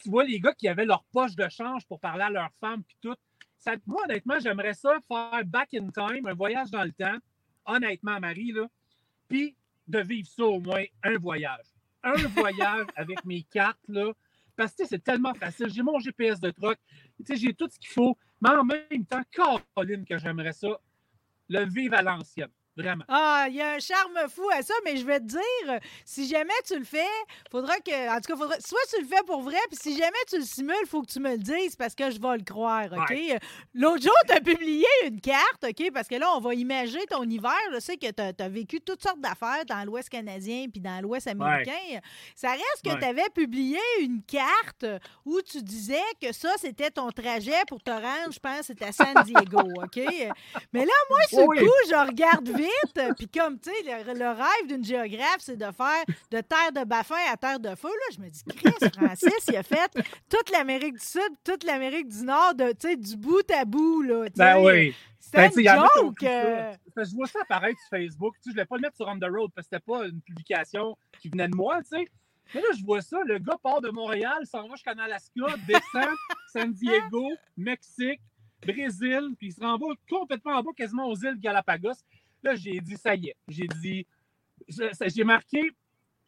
tu 0.00 0.08
vois 0.08 0.24
les 0.24 0.38
gars 0.38 0.54
qui 0.54 0.68
avaient 0.68 0.84
leur 0.84 1.02
poche 1.12 1.34
de 1.34 1.48
change 1.48 1.84
pour 1.86 1.98
parler 1.98 2.22
à 2.22 2.30
leur 2.30 2.50
femme, 2.60 2.84
puis 2.84 2.96
tout. 3.00 3.16
Ça, 3.58 3.74
moi, 3.84 4.04
honnêtement, 4.04 4.38
j'aimerais 4.38 4.74
ça 4.74 4.96
faire 5.08 5.44
back 5.44 5.74
in 5.74 5.88
time, 5.90 6.26
un 6.26 6.34
voyage 6.34 6.70
dans 6.70 6.84
le 6.84 6.92
temps 6.92 7.18
honnêtement, 7.66 8.20
Marie, 8.20 8.52
là, 8.52 8.68
puis 9.28 9.56
de 9.86 10.00
vivre 10.00 10.28
ça 10.28 10.44
au 10.44 10.60
moins 10.60 10.84
un 11.02 11.18
voyage. 11.18 11.66
Un 12.02 12.12
voyage 12.28 12.86
avec 12.96 13.24
mes 13.24 13.42
cartes, 13.42 13.88
là, 13.88 14.12
parce 14.56 14.74
que 14.74 14.86
c'est 14.86 15.02
tellement 15.02 15.34
facile. 15.34 15.68
J'ai 15.70 15.82
mon 15.82 15.98
GPS 15.98 16.40
de 16.40 16.50
truck, 16.50 16.78
j'ai 17.28 17.54
tout 17.54 17.68
ce 17.70 17.78
qu'il 17.78 17.90
faut, 17.90 18.16
mais 18.40 18.50
en 18.50 18.64
même 18.64 19.06
temps, 19.08 19.22
Caroline, 19.30 20.04
que 20.04 20.18
j'aimerais 20.18 20.52
ça, 20.52 20.68
le 21.48 21.64
vivre 21.66 21.94
à 21.94 22.02
l'ancienne. 22.02 22.50
Vraiment. 22.76 23.04
Ah, 23.08 23.46
il 23.48 23.56
y 23.56 23.60
a 23.60 23.72
un 23.72 23.78
charme 23.78 24.18
fou 24.28 24.48
à 24.56 24.62
ça, 24.62 24.74
mais 24.84 24.96
je 24.96 25.04
vais 25.04 25.18
te 25.18 25.26
dire, 25.26 25.80
si 26.04 26.28
jamais 26.28 26.54
tu 26.66 26.78
le 26.78 26.84
fais, 26.84 27.04
faudra 27.50 27.76
que. 27.78 28.10
En 28.10 28.20
tout 28.20 28.32
cas, 28.32 28.36
faudra, 28.36 28.60
soit 28.60 28.78
tu 28.94 29.02
le 29.02 29.08
fais 29.08 29.22
pour 29.26 29.42
vrai, 29.42 29.58
puis 29.68 29.78
si 29.80 29.96
jamais 29.98 30.12
tu 30.28 30.38
le 30.38 30.44
simules, 30.44 30.74
il 30.82 30.88
faut 30.88 31.02
que 31.02 31.10
tu 31.10 31.20
me 31.20 31.32
le 31.32 31.38
dises 31.38 31.74
parce 31.76 31.94
que 31.94 32.10
je 32.10 32.20
vais 32.20 32.36
le 32.38 32.44
croire, 32.44 32.86
OK? 32.92 33.16
L'autre 33.74 34.02
jour, 34.02 34.14
tu 34.26 34.34
as 34.34 34.40
publié 34.40 34.86
une 35.04 35.20
carte, 35.20 35.64
OK? 35.64 35.90
Parce 35.92 36.08
que 36.08 36.14
là, 36.14 36.28
on 36.36 36.40
va 36.40 36.54
imaginer 36.54 37.04
ton 37.06 37.24
hiver. 37.24 37.52
Je 37.74 37.80
sais 37.80 37.96
que 37.96 38.10
tu 38.10 38.42
as, 38.42 38.48
vécu 38.48 38.80
toutes 38.80 39.02
sortes 39.02 39.20
d'affaires 39.20 39.64
dans 39.66 39.84
l'Ouest 39.84 40.08
canadien 40.08 40.66
puis 40.70 40.80
dans 40.80 41.00
l'Ouest 41.02 41.26
américain. 41.26 42.00
Ça 42.34 42.52
reste 42.52 42.82
que 42.84 42.98
tu 42.98 43.04
avais 43.04 43.28
publié 43.34 43.78
une 44.00 44.22
carte 44.22 44.86
où 45.24 45.40
tu 45.42 45.62
disais 45.62 45.98
que 46.20 46.32
ça, 46.32 46.50
c'était 46.56 46.90
ton 46.90 47.10
trajet 47.10 47.62
pour 47.68 47.82
te 47.82 47.90
rendre, 47.90 48.32
je 48.32 48.38
pense, 48.38 48.66
c'était 48.66 48.86
à 48.86 48.92
San 48.92 49.14
Diego, 49.24 49.60
OK? 49.82 50.00
Mais 50.72 50.84
là, 50.84 50.92
moi, 51.08 51.18
ce 51.30 51.44
coup, 51.44 51.74
je 51.88 52.06
regarde 52.06 52.48
vite 52.60 53.14
puis 53.16 53.28
comme, 53.28 53.58
tu 53.58 53.70
sais, 53.70 53.82
le, 53.84 54.28
rêve 54.28 54.66
d'une 54.68 54.84
géographe, 54.84 55.38
c'est 55.40 55.56
de 55.56 55.70
faire 55.72 56.04
de 56.30 56.40
terre 56.40 56.72
de 56.74 56.84
Baffin 56.84 57.16
à 57.32 57.36
terre 57.36 57.60
de 57.60 57.74
feu. 57.74 57.88
Là, 57.88 58.16
je 58.16 58.20
me 58.20 58.28
dis, 58.28 58.42
Chris 58.44 58.90
Francis, 58.94 59.46
il 59.48 59.56
a 59.56 59.62
fait 59.62 59.90
toute 60.28 60.50
l'Amérique 60.50 60.94
du 60.94 61.04
Sud, 61.04 61.30
toute 61.44 61.64
l'Amérique 61.64 62.08
du 62.08 62.24
Nord, 62.24 62.54
de, 62.54 62.94
du 62.94 63.16
bout 63.16 63.50
à 63.50 63.64
bout. 63.64 64.02
Là, 64.02 64.26
ben 64.36 64.58
oui. 64.62 64.94
C'est 65.18 65.36
ben, 65.36 65.50
une 65.56 65.68
joke. 65.68 66.22
Euh. 66.24 66.74
Je 66.96 67.14
vois 67.14 67.26
ça 67.26 67.40
apparaître 67.42 67.78
sur 67.80 67.90
Facebook. 67.90 68.34
Tu 68.36 68.42
sais, 68.42 68.44
je 68.46 68.50
ne 68.50 68.54
voulais 68.54 68.66
pas 68.66 68.76
le 68.76 68.82
mettre 68.82 68.96
sur 68.96 69.06
On 69.06 69.18
the 69.18 69.30
Road 69.30 69.50
parce 69.54 69.68
que 69.68 69.76
c'était 69.76 69.84
pas 69.84 70.06
une 70.06 70.20
publication 70.22 70.96
qui 71.20 71.28
venait 71.28 71.48
de 71.48 71.54
moi, 71.54 71.80
tu 71.82 71.96
sais. 71.96 72.08
Mais 72.54 72.62
là, 72.62 72.68
je 72.76 72.84
vois 72.84 73.00
ça, 73.00 73.18
le 73.24 73.38
gars 73.38 73.56
part 73.62 73.80
de 73.80 73.90
Montréal, 73.90 74.44
s'en 74.44 74.66
va 74.66 74.74
jusqu'en 74.74 74.98
Alaska, 74.98 75.56
descend 75.68 76.16
San 76.52 76.72
Diego, 76.72 77.30
Mexique, 77.56 78.20
Brésil, 78.60 79.34
puis 79.38 79.48
il 79.48 79.52
se 79.52 79.60
renvoie 79.60 79.94
complètement 80.08 80.54
en 80.54 80.62
bas, 80.62 80.70
quasiment 80.76 81.06
aux 81.06 81.16
îles 81.16 81.38
Galapagos. 81.38 81.94
Là, 82.42 82.54
j'ai 82.54 82.80
dit, 82.80 82.96
ça 82.96 83.14
y 83.14 83.28
est. 83.28 83.36
J'ai 83.48 83.66
dit, 83.80 84.06
j'ai 84.68 85.24
marqué, 85.24 85.70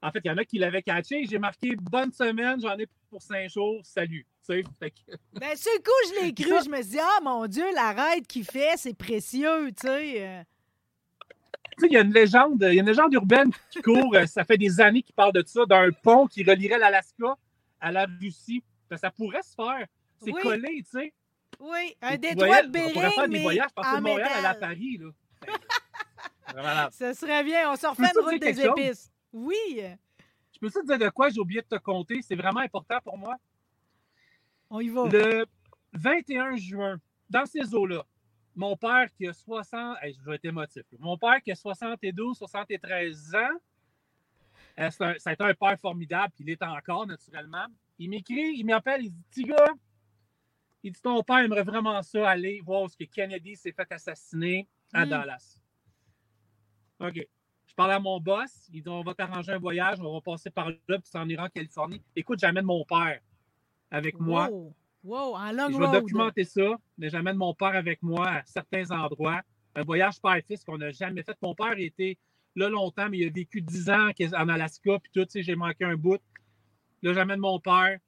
en 0.03 0.11
fait, 0.11 0.20
il 0.25 0.29
y 0.29 0.31
en 0.31 0.37
a 0.37 0.44
qui 0.44 0.59
l'avaient 0.59 0.82
catché. 0.82 1.25
J'ai 1.25 1.38
marqué 1.38 1.76
bonne 1.76 2.12
semaine, 2.12 2.61
j'en 2.61 2.76
ai 2.79 2.87
pour 3.08 3.22
cinq 3.22 3.48
jours, 3.48 3.81
salut. 3.84 4.27
Ben, 5.34 5.56
ce 5.56 5.79
coup, 5.79 5.91
je 6.08 6.25
l'ai 6.25 6.34
cru. 6.34 6.65
Je 6.65 6.69
me 6.69 6.77
suis 6.82 6.93
dit, 6.93 6.98
ah 7.01 7.20
mon 7.22 7.46
Dieu, 7.46 7.65
la 7.75 7.93
raide 7.93 8.27
qu'il 8.27 8.44
fait, 8.44 8.72
c'est 8.77 8.94
précieux, 8.94 9.70
tu 9.72 9.87
sais. 9.87 10.44
Tu 11.79 11.81
sais, 11.81 11.87
il 11.87 11.93
y 11.93 11.96
a 11.96 12.01
une 12.01 12.13
légende, 12.13 12.67
il 12.69 12.75
y 12.75 12.79
a 12.79 12.81
une 12.81 12.87
légende 12.87 13.13
urbaine 13.15 13.51
qui 13.70 13.81
court, 13.81 14.15
euh, 14.15 14.27
ça 14.27 14.44
fait 14.44 14.58
des 14.58 14.81
années 14.81 15.03
qu'il 15.03 15.15
parle 15.15 15.32
de 15.32 15.43
ça, 15.46 15.65
d'un 15.65 15.91
pont 15.91 16.27
qui 16.27 16.43
relierait 16.43 16.79
l'Alaska 16.79 17.37
à 17.81 17.93
la 17.93 18.06
Russie. 18.20 18.63
Ben, 18.91 18.96
ça 18.96 19.10
pourrait 19.10 19.43
se 19.43 19.55
faire. 19.55 19.87
C'est 20.22 20.32
collé, 20.32 20.82
tu 20.84 20.98
sais. 20.98 21.13
Oui, 21.60 21.96
un 22.03 22.17
détroit 22.17 22.63
de 22.63 22.69
Bering, 22.69 22.91
On 22.91 22.93
pourrait 22.93 23.10
faire 23.13 23.29
des 23.29 23.43
voyages 23.43 23.70
parce 23.75 23.96
que 23.96 24.01
Montréal 24.01 24.44
à 24.44 24.51
à 24.51 24.55
Paris, 24.55 24.98
là. 25.01 25.10
Ça 26.93 27.15
serait 27.15 27.44
bien. 27.44 27.71
On 27.71 27.77
sort 27.77 27.97
refait 27.97 28.11
une 28.15 28.25
route 28.25 28.41
des 28.41 28.61
épices. 28.61 29.13
Oui. 29.32 29.82
Je 30.53 30.59
peux 30.59 30.71
te 30.71 30.87
dire 30.87 30.99
de 30.99 31.09
quoi 31.09 31.29
j'ai 31.31 31.41
oublié 31.41 31.63
de 31.63 31.67
te 31.67 31.81
compter. 31.81 32.23
C'est 32.23 32.37
vraiment 32.37 32.61
important 32.61 32.99
pour 33.03 33.17
moi. 33.19 33.37
On 34.71 34.81
y 34.81 34.89
va. 34.89 35.09
Le 35.09 35.47
21 35.93 36.56
juin, 36.56 37.01
dans 37.29 37.47
ces 37.47 37.75
eaux-là, 37.75 38.05
mon 38.55 38.77
père 38.77 39.09
qui 39.17 39.27
a 39.27 39.32
60. 39.32 39.97
je 40.03 40.25
vais 40.25 40.37
être 40.37 40.44
émotif. 40.44 40.82
Mon 40.99 41.17
père 41.17 41.41
qui 41.43 41.53
a 41.53 41.55
72, 41.55 42.37
73 42.39 43.35
ans. 43.35 43.39
Euh, 44.79 44.91
ça 44.91 45.15
a 45.27 45.32
été 45.32 45.44
un 45.44 45.55
père 45.55 45.79
formidable, 45.81 46.32
puis 46.35 46.44
il 46.44 46.51
est 46.51 46.63
encore, 46.63 47.06
naturellement. 47.06 47.67
Il 47.99 48.11
m'écrit, 48.11 48.55
il 48.56 48.65
m'appelle, 48.65 49.05
il 49.05 49.11
dit 49.11 49.23
Petit 49.31 49.43
gars, 49.44 49.75
il 50.82 50.93
dit 50.93 51.01
Ton 51.01 51.23
père 51.23 51.39
aimerait 51.39 51.63
vraiment 51.63 52.03
ça 52.03 52.29
aller 52.29 52.61
voir 52.61 52.89
ce 52.89 52.97
que 52.97 53.05
Kennedy 53.05 53.56
s'est 53.56 53.73
fait 53.73 53.91
assassiner 53.91 54.67
à 54.93 55.05
hmm. 55.05 55.09
Dallas. 55.09 55.59
OK. 57.01 57.27
Je 57.67 57.75
parle 57.75 57.93
à 57.93 58.01
mon 58.01 58.20
boss. 58.20 58.69
Il 58.72 58.82
dit 58.82 58.89
On 58.89 59.03
va 59.03 59.15
t'arranger 59.15 59.53
un 59.53 59.58
voyage, 59.58 59.99
on 60.01 60.13
va 60.13 60.20
passer 60.20 60.51
par 60.51 60.69
là, 60.69 60.77
puis 60.99 61.11
tu 61.11 61.17
en 61.17 61.29
iras 61.29 61.46
en 61.46 61.49
Californie. 61.49 62.03
Écoute, 62.15 62.39
j'amène 62.39 62.65
mon 62.65 62.84
père 62.84 63.20
avec 63.91 64.19
moi. 64.20 64.51
Wow, 65.05 65.37
en 65.37 65.53
long 65.53 65.69
Je 65.70 65.79
vais 65.79 66.01
documenter 66.01 66.44
ça, 66.44 66.79
mais 66.96 67.08
j'amène 67.08 67.37
mon 67.37 67.55
père 67.55 67.75
avec 67.75 68.03
moi 68.03 68.29
à 68.29 68.43
certains 68.44 68.91
endroits. 68.91 69.41
Un 69.75 69.82
voyage 69.82 70.20
père-fils 70.20 70.65
qu'on 70.65 70.79
n'a 70.79 70.91
jamais 70.91 71.22
fait. 71.22 71.37
Mon 71.43 71.55
père 71.55 71.75
était 71.79 72.19
là 72.55 72.69
longtemps, 72.69 73.08
mais 73.08 73.19
il 73.19 73.27
a 73.27 73.31
vécu 73.31 73.63
10 73.63 73.91
ans 73.91 74.11
en 74.34 74.49
Alaska, 74.49 74.99
puis 74.99 75.11
tout, 75.13 75.25
tu 75.25 75.31
sais, 75.31 75.43
j'ai 75.43 75.56
manqué 75.56 75.84
un 75.84 75.96
bout. 75.96 76.20
Là, 77.03 77.15
j'amène 77.15 77.41
mon 77.41 77.58
père. 77.58 77.99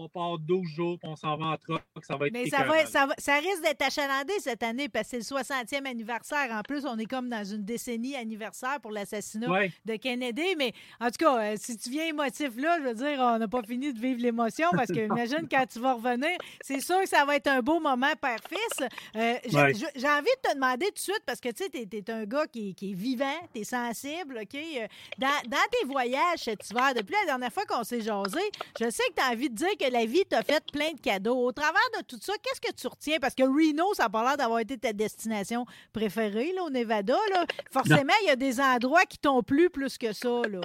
On 0.00 0.08
part 0.08 0.38
12 0.38 0.66
jours, 0.68 0.98
puis 0.98 1.08
on 1.10 1.16
s'en 1.16 1.36
va 1.36 1.46
en 1.46 1.56
truck, 1.56 1.82
ça 2.02 2.16
va 2.16 2.26
être 2.26 2.32
Mais 2.32 2.48
ça, 2.48 2.64
va, 2.64 2.86
ça, 2.86 3.06
va, 3.06 3.14
ça 3.18 3.34
risque 3.36 3.62
d'être 3.62 3.82
achalandé 3.82 4.32
cette 4.40 4.62
année 4.62 4.88
parce 4.88 5.08
que 5.10 5.20
c'est 5.22 5.34
le 5.34 5.40
60e 5.42 5.86
anniversaire. 5.86 6.48
En 6.52 6.62
plus, 6.62 6.86
on 6.86 6.98
est 6.98 7.04
comme 7.06 7.28
dans 7.28 7.44
une 7.44 7.64
décennie 7.64 8.16
anniversaire 8.16 8.80
pour 8.80 8.90
l'assassinat 8.92 9.50
Ouais. 9.50 9.72
de 9.84 9.96
Kennedy. 9.96 10.54
Mais 10.56 10.72
en 11.00 11.06
tout 11.06 11.18
cas, 11.18 11.38
euh, 11.38 11.56
si 11.58 11.76
tu 11.76 11.90
viens 11.90 12.06
émotif 12.06 12.50
là, 12.56 12.78
je 12.78 12.88
veux 12.88 12.94
dire, 12.94 13.18
on 13.20 13.38
n'a 13.38 13.48
pas 13.48 13.62
fini 13.62 13.92
de 13.92 13.98
vivre 14.00 14.20
l'émotion 14.22 14.68
parce 14.72 14.88
que 14.92 15.00
imagine 15.06 15.46
quand 15.50 15.66
tu 15.70 15.78
vas 15.80 15.94
revenir, 15.94 16.36
c'est 16.62 16.80
sûr 16.80 17.00
que 17.00 17.08
ça 17.08 17.24
va 17.24 17.36
être 17.36 17.48
un 17.48 17.60
beau 17.60 17.80
moment 17.80 18.12
père-fils. 18.20 18.88
Euh, 19.16 19.34
j'ai 19.46 19.56
Ouais. 19.56 19.72
envie 19.72 20.24
de 20.42 20.48
te 20.48 20.54
demander 20.54 20.86
tout 20.86 20.92
de 20.94 20.98
suite 20.98 21.22
parce 21.26 21.40
que 21.40 21.48
tu 21.50 21.64
sais, 21.64 21.68
t'es 21.70 21.88
es 21.98 22.10
un 22.10 22.24
gars 22.24 22.46
qui, 22.46 22.74
qui 22.74 22.92
est 22.92 22.94
vivant, 22.94 23.26
t'es 23.52 23.64
sensible, 23.64 24.38
OK? 24.42 24.54
Euh, 24.54 24.86
Dans, 25.18 25.28
dans 25.48 25.56
tes 25.70 25.86
voyages 25.86 26.38
cet 26.38 26.68
hiver, 26.70 26.94
depuis 26.94 27.14
la 27.20 27.26
dernière 27.26 27.52
fois 27.52 27.64
qu'on 27.66 27.84
s'est 27.84 28.00
jasé, 28.00 28.40
je 28.80 28.88
sais 28.90 29.02
que 29.10 29.14
tu 29.16 29.22
as 29.22 29.30
envie 29.32 29.50
de 29.50 29.54
dire 29.54 29.76
que 29.78 29.89
la 29.90 30.06
vie 30.06 30.24
t'a 30.26 30.42
fait 30.42 30.62
plein 30.72 30.92
de 30.92 31.00
cadeaux. 31.00 31.36
Au 31.46 31.52
travers 31.52 31.80
de 31.98 32.02
tout 32.04 32.18
ça, 32.20 32.32
qu'est-ce 32.42 32.60
que 32.60 32.72
tu 32.74 32.86
retiens? 32.86 33.18
Parce 33.20 33.34
que 33.34 33.42
Reno, 33.42 33.92
ça 33.94 34.04
n'a 34.04 34.08
pas 34.10 34.22
l'air 34.24 34.36
d'avoir 34.36 34.60
été 34.60 34.78
ta 34.78 34.92
destination 34.92 35.66
préférée 35.92 36.52
là, 36.54 36.62
au 36.64 36.70
Nevada. 36.70 37.16
Là. 37.30 37.46
Forcément, 37.70 38.12
il 38.22 38.26
y 38.26 38.30
a 38.30 38.36
des 38.36 38.60
endroits 38.60 39.04
qui 39.04 39.18
t'ont 39.18 39.42
plu 39.42 39.70
plus 39.70 39.98
que 39.98 40.12
ça. 40.12 40.42
Là. 40.48 40.60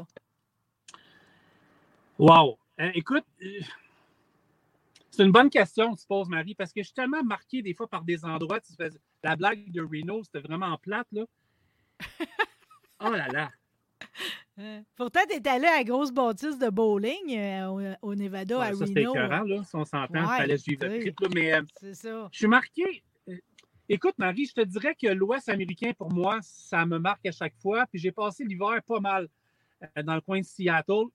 Wow! 2.18 2.58
Euh, 2.80 2.92
écoute, 2.94 3.26
euh, 3.44 3.60
c'est 5.12 5.24
une 5.24 5.32
bonne 5.32 5.50
question 5.50 5.94
que 5.94 6.00
tu 6.00 6.08
poses, 6.08 6.30
Marie, 6.30 6.56
parce 6.56 6.72
que 6.74 6.82
je 6.82 6.86
suis 6.88 6.94
tellement 6.94 7.24
marqué 7.24 7.62
des 7.62 7.74
fois 7.74 7.88
par 7.88 8.04
des 8.04 8.24
endroits. 8.26 8.60
tu 8.62 8.74
fais- 8.78 8.90
La 9.24 9.36
blague 9.36 9.72
de 9.72 9.82
Reno, 9.82 10.24
c'était 10.24 10.46
vraiment 10.46 10.78
plate, 10.78 11.08
là. 11.12 11.24
Oh 13.02 13.10
là 13.10 13.28
là! 13.28 13.52
Euh, 14.58 14.82
Pourtant, 14.96 15.20
tu 15.30 15.36
es 15.36 15.48
allé 15.48 15.66
à 15.68 15.78
la 15.78 15.84
grosse 15.84 16.12
bâtisse 16.12 16.58
de 16.58 16.70
bowling 16.70 17.38
euh, 17.38 17.96
au, 18.02 18.10
au 18.12 18.16
Nevada, 18.16 18.60
Ouais, 18.60 18.68
à 18.68 18.74
ça, 18.74 18.86
c'était 18.86 19.02
écœurant, 19.04 19.44
là, 19.44 19.64
si 19.64 19.76
on 19.76 19.84
s'entend. 19.84 20.08
Il 20.14 20.22
Ouais, 20.22 20.38
fallait 20.38 20.58
suivre 20.58 20.86
le 20.88 21.00
trip, 21.00 21.20
là, 21.20 21.28
mais 21.34 21.54
euh, 21.56 21.62
C'est 21.82 21.94
ça. 21.94 22.30
je 22.32 22.38
suis 22.38 22.48
marqué. 22.48 23.04
euh, 23.28 23.38
Écoute, 23.90 24.16
Marie, 24.18 24.46
je 24.46 24.54
te 24.54 24.62
dirais 24.62 24.96
que 24.96 25.08
l'Ouest 25.08 25.50
américain, 25.50 25.92
pour 25.98 26.12
moi, 26.12 26.40
ça 26.42 26.86
me 26.86 26.98
marque 27.00 27.26
à 27.26 27.32
chaque 27.32 27.56
fois. 27.62 27.86
Puis 27.88 28.00
j'ai 28.00 28.12
passé 28.14 28.46
l'hiver 28.46 28.80
pas 28.88 29.00
mal 29.02 29.28
euh, 29.84 30.04
dans 30.04 30.16
le 30.16 30.22
coin 30.22 30.40
de 30.40 30.46
Seattle. 30.46 31.06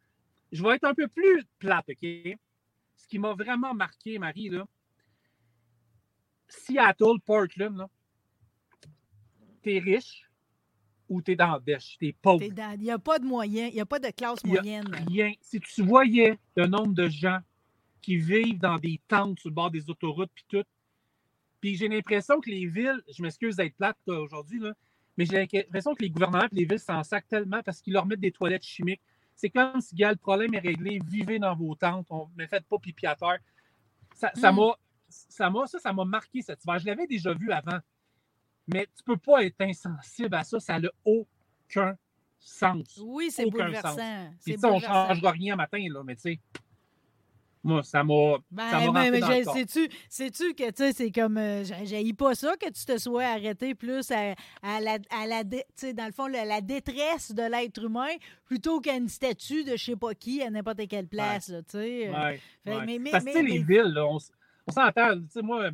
Je 0.52 0.62
vais 0.62 0.76
être 0.76 0.85
un 0.85 0.94
peu 0.94 1.09
plus 1.09 1.42
plate, 1.59 1.87
OK? 1.88 2.38
Ce 2.97 3.09
qui 3.09 3.18
m'a 3.18 3.32
vraiment 3.32 3.73
marqué, 3.73 4.18
Marie, 4.18 4.50
là, 4.50 4.66
Seattle, 6.49 7.20
Portland, 7.25 7.76
là, 7.76 7.88
t'es 9.62 9.78
riche 9.78 10.29
ou 11.11 11.21
t'es 11.21 11.35
dans 11.37 11.52
la 11.52 11.59
dèche, 11.59 11.97
t'es 12.00 12.14
pauvre. 12.23 12.38
T'es 12.38 12.49
dans- 12.50 12.73
Il 12.76 12.83
n'y 12.85 12.90
a 12.90 12.99
pas 12.99 13.19
de 13.19 13.25
moyen, 13.26 13.67
il 13.67 13.75
n'y 13.75 13.81
a 13.81 13.87
pas 13.87 13.99
de 13.99 14.09
classe 14.11 14.43
moyenne. 14.45 14.87
Rien. 15.09 15.33
Si 15.43 15.61
tu 15.61 15.83
voyais 15.83 16.38
le 16.57 16.67
nombre 16.67 16.95
de 16.95 17.09
gens 17.09 17.40
qui 18.00 18.17
vivent 18.17 18.59
dans 18.59 18.79
des 18.79 18.99
tentes 19.09 19.38
sur 19.40 19.50
le 19.50 19.55
bord 19.55 19.71
des 19.71 19.90
autoroutes, 19.90 20.31
puis 20.35 20.45
tout, 20.49 20.64
puis 21.61 21.75
j'ai 21.76 21.88
l'impression 21.88 22.40
que 22.40 22.49
les 22.49 22.64
villes, 22.67 23.02
je 23.14 23.23
m'excuse 23.23 23.57
d'être 23.57 23.75
plate 23.76 23.99
là, 24.07 24.21
aujourd'hui, 24.21 24.62
mais 25.19 25.26
j'ai 25.26 25.37
l'impression 25.37 25.95
que 25.95 26.02
les 26.02 26.09
gouvernements 26.11 26.45
et 26.45 26.55
les 26.55 26.64
villes 26.64 26.79
s'en 26.79 27.02
sacent 27.02 27.26
tellement 27.29 27.61
parce 27.62 27.81
qu'ils 27.83 27.93
leur 27.93 28.07
mettent 28.07 28.21
des 28.21 28.33
toilettes 28.33 28.62
chimiques. 28.64 29.02
C'est 29.35 29.50
comme 29.50 29.81
si, 29.81 29.95
gars, 29.95 30.11
le 30.12 30.17
problème 30.17 30.55
est 30.55 30.61
réglé, 30.61 31.00
vivez 31.07 31.38
dans 31.38 31.55
vos 31.57 31.75
tentes, 31.75 32.07
on 32.11 32.29
ne 32.37 32.47
faites 32.47 32.64
pas 32.67 32.79
pipi 32.79 33.07
à 33.07 33.17
terre. 33.17 33.38
Ça 34.14 34.31
Mm. 34.52 34.57
m'a 34.57 34.75
ça 35.09 35.50
m'a 35.50 35.67
ça, 35.67 35.79
ça 35.81 35.93
m'a 35.93 36.05
marqué 36.05 36.40
cet 36.40 36.62
hiver. 36.62 36.79
Je 36.79 36.87
l'avais 36.87 37.07
déjà 37.09 37.35
vu 37.35 37.50
avant. 37.50 37.79
Mais 38.73 38.87
tu 38.97 39.03
peux 39.05 39.17
pas 39.17 39.45
être 39.45 39.61
insensible 39.61 40.35
à 40.35 40.45
ça, 40.45 40.61
ça 40.61 40.79
n'a 40.79 40.89
aucun 41.05 41.97
sens. 42.39 43.00
Oui, 43.03 43.31
c'est 43.31 43.45
bouleversant. 43.50 43.97
Puis, 44.45 44.53
sais, 44.59 44.67
on 44.67 44.77
ne 44.77 44.81
changera 44.81 45.31
rien 45.33 45.57
matin, 45.57 45.85
là, 45.91 46.03
mais 46.05 46.15
tu 46.17 46.23
sais, 46.23 46.39
moi, 47.62 47.83
ça 47.83 48.03
m'a. 48.03 48.39
Ben, 48.50 48.71
ça 48.71 48.81
m'a 48.91 49.03
mais, 49.03 49.11
mais 49.11 49.21
sais-tu, 49.53 49.91
sais-tu 50.09 50.55
que 50.55 50.71
tu 50.71 50.77
sais, 50.77 50.93
c'est 50.95 51.11
comme. 51.11 51.37
Euh, 51.37 51.62
j'ai- 51.62 51.85
j'haïs 51.85 52.15
pas 52.15 52.35
ça 52.35 52.57
que 52.57 52.71
tu 52.71 52.87
te 52.87 52.97
sois 52.97 53.25
arrêté 53.25 53.75
plus 53.75 54.11
à, 54.12 54.35
à 54.62 54.81
la, 54.81 54.97
à 55.11 55.27
la 55.27 55.45
dé- 55.45 55.65
tu 55.77 55.87
sais, 55.89 55.93
dans 55.93 56.07
le 56.07 56.12
fond, 56.12 56.27
la, 56.27 56.47
la 56.47 56.62
détresse 56.62 57.33
de 57.35 57.43
l'être 57.43 57.85
humain 57.85 58.09
plutôt 58.47 58.81
qu'à 58.81 58.97
une 58.97 59.11
statue 59.11 59.62
de 59.65 59.73
je 59.77 59.85
sais 59.85 59.97
pas 59.97 60.15
qui 60.15 60.43
à 60.43 60.49
n'importe 60.49 60.89
quelle 60.89 61.07
place, 61.07 61.49
là, 61.50 61.61
tu 61.62 61.73
sais. 61.73 62.09
euh. 62.09 62.12
Ouais, 62.12 62.41
Fait- 62.65 62.77
ouais. 62.77 62.87
mais- 62.87 62.99
mais- 62.99 63.11
Parce 63.11 63.25
que, 63.25 63.31
tu 63.31 63.37
sais, 63.37 63.43
les 63.43 63.59
villes, 63.62 63.93
là, 63.93 64.07
on, 64.07 64.17
on 64.67 64.73
s'entend. 64.73 65.17
Tu 65.21 65.27
sais, 65.29 65.43
moi, 65.43 65.69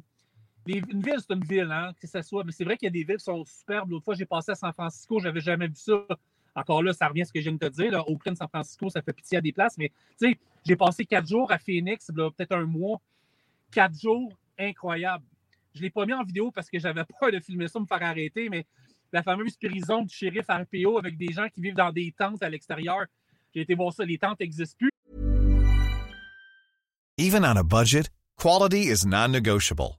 une 0.74 1.02
ville, 1.02 1.16
c'est 1.18 1.34
une 1.34 1.44
ville, 1.44 1.70
hein, 1.70 1.92
que 2.00 2.06
ce 2.06 2.22
soit. 2.22 2.44
Mais 2.44 2.52
c'est 2.52 2.64
vrai 2.64 2.76
qu'il 2.76 2.86
y 2.86 2.88
a 2.88 2.92
des 2.92 3.04
villes 3.04 3.18
qui 3.18 3.24
sont 3.24 3.44
superbes. 3.44 3.90
L'autre 3.90 4.04
fois, 4.04 4.14
j'ai 4.14 4.26
passé 4.26 4.52
à 4.52 4.54
San 4.54 4.72
Francisco, 4.72 5.18
j'avais 5.20 5.40
jamais 5.40 5.68
vu 5.68 5.76
ça. 5.76 6.04
Encore 6.54 6.82
là, 6.82 6.92
ça 6.92 7.08
revient 7.08 7.22
à 7.22 7.24
ce 7.26 7.32
que 7.32 7.40
je 7.40 7.50
viens 7.50 7.58
de 7.58 7.68
te 7.68 7.72
dire. 7.72 7.92
Là. 7.92 8.02
Oakland, 8.08 8.36
San 8.36 8.48
Francisco, 8.48 8.88
ça 8.88 9.02
fait 9.02 9.12
pitié 9.12 9.38
à 9.38 9.40
des 9.40 9.52
places. 9.52 9.76
Mais 9.78 9.90
tu 10.18 10.28
sais, 10.28 10.38
j'ai 10.64 10.76
passé 10.76 11.04
quatre 11.04 11.28
jours 11.28 11.52
à 11.52 11.58
Phoenix, 11.58 12.10
peut-être 12.14 12.52
un 12.52 12.64
mois. 12.64 13.00
Quatre 13.70 13.98
jours, 14.00 14.32
incroyable. 14.58 15.24
Je 15.74 15.80
ne 15.80 15.84
l'ai 15.84 15.90
pas 15.90 16.06
mis 16.06 16.14
en 16.14 16.24
vidéo 16.24 16.50
parce 16.50 16.70
que 16.70 16.78
j'avais 16.78 17.04
peur 17.20 17.30
de 17.30 17.40
filmer 17.40 17.68
ça, 17.68 17.78
me 17.78 17.86
faire 17.86 18.02
arrêter, 18.02 18.48
mais 18.48 18.64
la 19.12 19.22
fameuse 19.22 19.56
prison 19.56 20.02
du 20.02 20.14
shérif 20.14 20.46
RPO 20.48 20.98
avec 20.98 21.16
des 21.16 21.32
gens 21.32 21.48
qui 21.48 21.60
vivent 21.60 21.74
dans 21.74 21.92
des 21.92 22.12
tentes 22.16 22.42
à 22.42 22.48
l'extérieur. 22.48 23.04
J'ai 23.54 23.60
été 23.60 23.74
voir 23.74 23.92
ça, 23.92 24.04
les 24.04 24.18
tentes 24.18 24.40
n'existent 24.40 24.76
plus. 24.78 24.90
Even 27.18 27.44
on 27.44 27.56
a 27.56 27.62
budget, 27.62 28.10
quality 28.36 28.90
is 28.90 29.06
non-negotiable. 29.06 29.98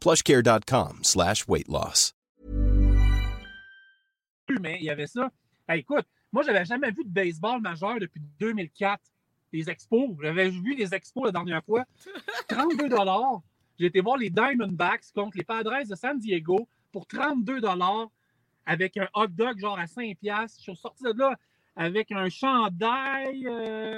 plushcare.com 0.00 1.00
slash 1.02 1.46
weight 1.48 1.68
loss. 1.68 2.14
mais 4.60 4.78
il 4.80 4.84
y 4.84 4.90
avait 4.90 5.06
ça. 5.06 5.30
Écoute, 5.68 6.06
moi, 6.32 6.42
j'avais 6.42 6.64
jamais 6.64 6.90
vu 6.90 7.04
de 7.04 7.08
baseball 7.10 7.60
majeur 7.60 7.98
depuis 7.98 8.20
2004. 8.38 9.00
Les 9.52 9.68
expos. 9.68 10.10
J'avais 10.22 10.48
vu 10.48 10.76
les 10.76 10.94
expos 10.94 11.24
la 11.24 11.32
dernière 11.32 11.64
fois. 11.64 11.84
32 12.48 12.88
J'ai 13.78 13.86
été 13.86 14.00
voir 14.00 14.16
les 14.16 14.30
Diamondbacks 14.30 15.12
contre 15.14 15.36
les 15.36 15.44
Padres 15.44 15.84
de 15.88 15.94
San 15.96 16.18
Diego 16.18 16.68
pour 16.92 17.06
32 17.06 17.60
avec 18.66 18.96
un 18.96 19.08
hot 19.14 19.26
dog 19.28 19.58
genre 19.58 19.78
à 19.78 19.88
5 19.88 20.16
piastres. 20.18 20.60
Je 20.60 20.70
suis 20.70 20.80
sorti 20.80 21.02
de 21.02 21.18
là 21.18 21.36
avec 21.74 22.12
un 22.12 22.28
chandail. 22.28 23.46
Euh, 23.46 23.96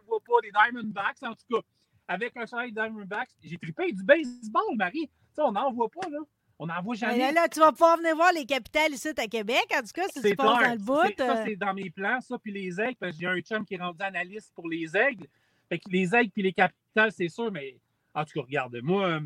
je 0.00 0.06
vois 0.06 0.20
pas 0.20 0.34
les 0.42 0.50
Diamondbacks, 0.50 1.22
en 1.22 1.34
tout 1.34 1.56
cas. 1.56 1.66
Avec 2.08 2.36
un 2.36 2.46
chandail 2.46 2.72
Diamondbacks. 2.72 3.30
J'ai 3.42 3.58
trippé 3.58 3.92
du 3.92 4.02
baseball, 4.02 4.76
Marie. 4.76 5.08
On 5.38 5.52
n'en 5.52 5.72
voit 5.72 5.88
pas, 5.88 6.08
là. 6.10 6.18
On 6.58 6.66
n'en 6.66 6.80
voit 6.82 6.94
jamais. 6.94 7.18
là, 7.18 7.32
là, 7.32 7.48
tu 7.48 7.58
vas 7.58 7.72
pouvoir 7.72 7.96
venir 7.96 8.14
voir 8.14 8.32
les 8.32 8.44
capitales 8.46 8.92
ici 8.92 9.08
à 9.16 9.26
Québec, 9.26 9.64
en 9.74 9.80
tout 9.80 9.88
cas, 9.94 10.06
si 10.08 10.14
tu 10.14 10.28
C'est 10.28 10.36
passes 10.36 10.62
dans 10.62 10.72
le 10.72 10.78
bout. 10.78 11.00
C'est- 11.08 11.16
Ça, 11.16 11.38
euh, 11.40 11.44
c'est 11.46 11.56
dans 11.56 11.74
mes 11.74 11.90
plans, 11.90 12.20
ça, 12.20 12.38
puis 12.38 12.52
les 12.52 12.80
aigles, 12.80 12.96
parce 13.00 13.12
que 13.16 13.20
j'ai 13.20 13.26
un 13.26 13.40
chum 13.40 13.64
qui 13.64 13.74
est 13.74 13.78
rendu 13.78 14.00
analyste 14.02 14.52
pour 14.54 14.68
les 14.68 14.96
aigles. 14.96 15.26
Fait 15.68 15.78
que 15.78 15.88
les 15.90 16.14
aigles 16.14 16.30
puis 16.30 16.42
les 16.42 16.52
capitales, 16.52 17.10
c'est 17.12 17.28
sûr, 17.28 17.50
mais 17.50 17.76
en 18.14 18.24
tout 18.24 18.32
cas, 18.34 18.42
regarde, 18.42 18.78
moi, 18.82 19.06
euh, 19.08 19.20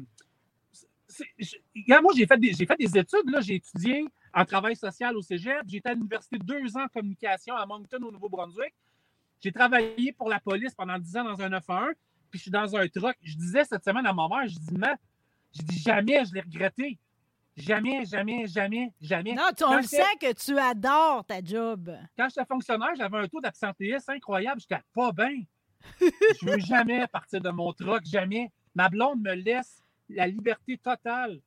c'est- 1.09 1.25
je- 1.39 1.57
regarde, 1.75 2.03
moi, 2.05 2.13
j'ai 2.17 2.27
fait, 2.27 2.39
des, 2.39 2.55
fait 2.55 2.77
des 2.79 2.99
études, 2.99 3.29
là, 3.31 3.41
j'ai 3.41 3.57
étudié 3.57 4.07
en 4.33 4.45
travail 4.45 4.77
social 4.77 5.17
au 5.17 5.23
cégep, 5.23 5.63
j'ai 5.67 5.79
été 5.79 5.89
à 5.91 5.95
l'université 5.95 6.39
deux 6.39 6.77
ans 6.77 6.85
en 6.85 6.89
communication 6.89 7.55
à 7.57 7.67
Moncton, 7.67 8.01
au 8.03 8.13
Nouveau-Brunswick. 8.13 8.73
J'ai 9.43 9.53
travaillé 9.53 10.13
pour 10.13 10.29
la 10.31 10.41
police 10.41 10.75
pendant 10.75 10.99
10 10.99 11.17
ans 11.17 11.25
dans 11.25 11.41
un 11.43 11.49
911, 11.51 11.95
puis 12.31 12.39
je 12.39 12.43
suis 12.43 12.51
dans 12.51 12.75
un 12.77 12.89
truck. 12.89 13.17
Je 13.23 13.37
disais 13.37 13.65
cette 13.65 13.85
semaine 13.85 14.07
à 14.07 14.13
ma 14.13 14.29
mère, 14.29 14.47
je 14.49 14.59
dis, 14.59 14.75
man, 14.75 14.97
je 15.53 15.63
dis 15.63 15.79
jamais, 15.79 16.25
je 16.25 16.35
l'ai 16.35 16.41
regretté. 16.41 16.99
Jamais, 17.57 18.05
jamais, 18.05 18.47
jamais, 18.47 18.93
jamais. 19.01 19.33
Non, 19.33 19.49
tu, 19.57 19.65
on 19.65 19.77
le 19.77 19.83
sent 19.83 20.03
que 20.21 20.33
tu 20.35 20.59
adores 20.59 21.25
ta 21.25 21.43
job. 21.43 21.91
quand 22.17 22.29
j'étais 22.29 22.45
fonctionnaire, 22.45 22.95
j'avais 22.97 23.17
un 23.17 23.29
taux 23.29 23.41
d'absentéisme 23.41 24.11
incroyable. 24.11 24.61
J'étais 24.61 24.83
pas 24.93 25.11
bien. 25.13 25.43
Je 26.01 26.45
veux 26.47 26.59
jamais 26.59 27.07
partir 27.07 27.41
de 27.41 27.49
mon 27.49 27.73
truck, 27.73 28.05
jamais. 28.05 28.53
Ma 28.75 28.91
blonde 28.91 29.23
me 29.23 29.33
laisse 29.33 29.83
la 30.11 30.27
liberté 30.27 30.77
totale. 30.77 31.41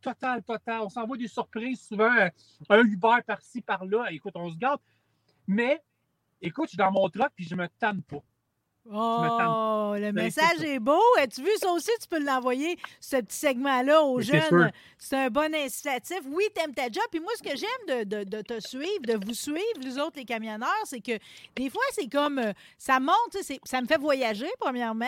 total, 0.00 0.42
total. 0.44 0.82
On 0.82 0.88
s'envoie 0.88 1.16
des 1.16 1.26
surprises, 1.26 1.82
souvent 1.88 2.14
un 2.68 2.84
Uber 2.84 3.16
par-ci, 3.26 3.60
par-là. 3.60 4.12
Écoute, 4.12 4.34
on 4.36 4.50
se 4.52 4.56
garde. 4.56 4.80
Mais, 5.48 5.82
écoute, 6.40 6.66
je 6.66 6.70
suis 6.70 6.78
dans 6.78 6.92
mon 6.92 7.08
truck 7.08 7.32
puis 7.34 7.44
je 7.44 7.56
me 7.56 7.66
tanne 7.80 8.02
pas. 8.02 8.22
Oh, 8.92 9.94
le 9.96 10.12
message 10.12 10.62
est 10.62 10.78
beau. 10.78 11.00
As-tu 11.18 11.42
vu 11.42 11.50
ça 11.58 11.70
aussi? 11.70 11.90
Tu 12.02 12.06
peux 12.06 12.22
l'envoyer, 12.22 12.76
ce 13.00 13.16
petit 13.16 13.36
segment-là, 13.36 14.02
aux 14.02 14.20
jeunes. 14.20 14.70
C'est 14.98 15.16
un 15.16 15.30
bon 15.30 15.54
incitatif. 15.54 16.20
Oui, 16.26 16.44
t'aimes 16.54 16.74
ta 16.74 16.84
job. 16.84 17.04
Puis 17.10 17.20
moi, 17.20 17.32
ce 17.36 17.42
que 17.42 17.56
j'aime 17.56 18.04
de, 18.04 18.24
de, 18.24 18.42
te 18.42 18.60
suivre, 18.60 19.02
de 19.06 19.24
vous 19.24 19.32
suivre, 19.32 19.80
les 19.82 19.98
autres, 19.98 20.16
les 20.16 20.24
camionneurs, 20.24 20.68
c'est 20.84 21.00
que 21.00 21.18
des 21.56 21.70
fois, 21.70 21.82
c'est 21.92 22.10
comme. 22.10 22.38
Euh, 22.38 22.52
ça 22.76 23.00
monte, 23.00 23.36
ça 23.64 23.80
me 23.80 23.86
fait 23.86 23.98
voyager, 23.98 24.48
premièrement. 24.60 25.06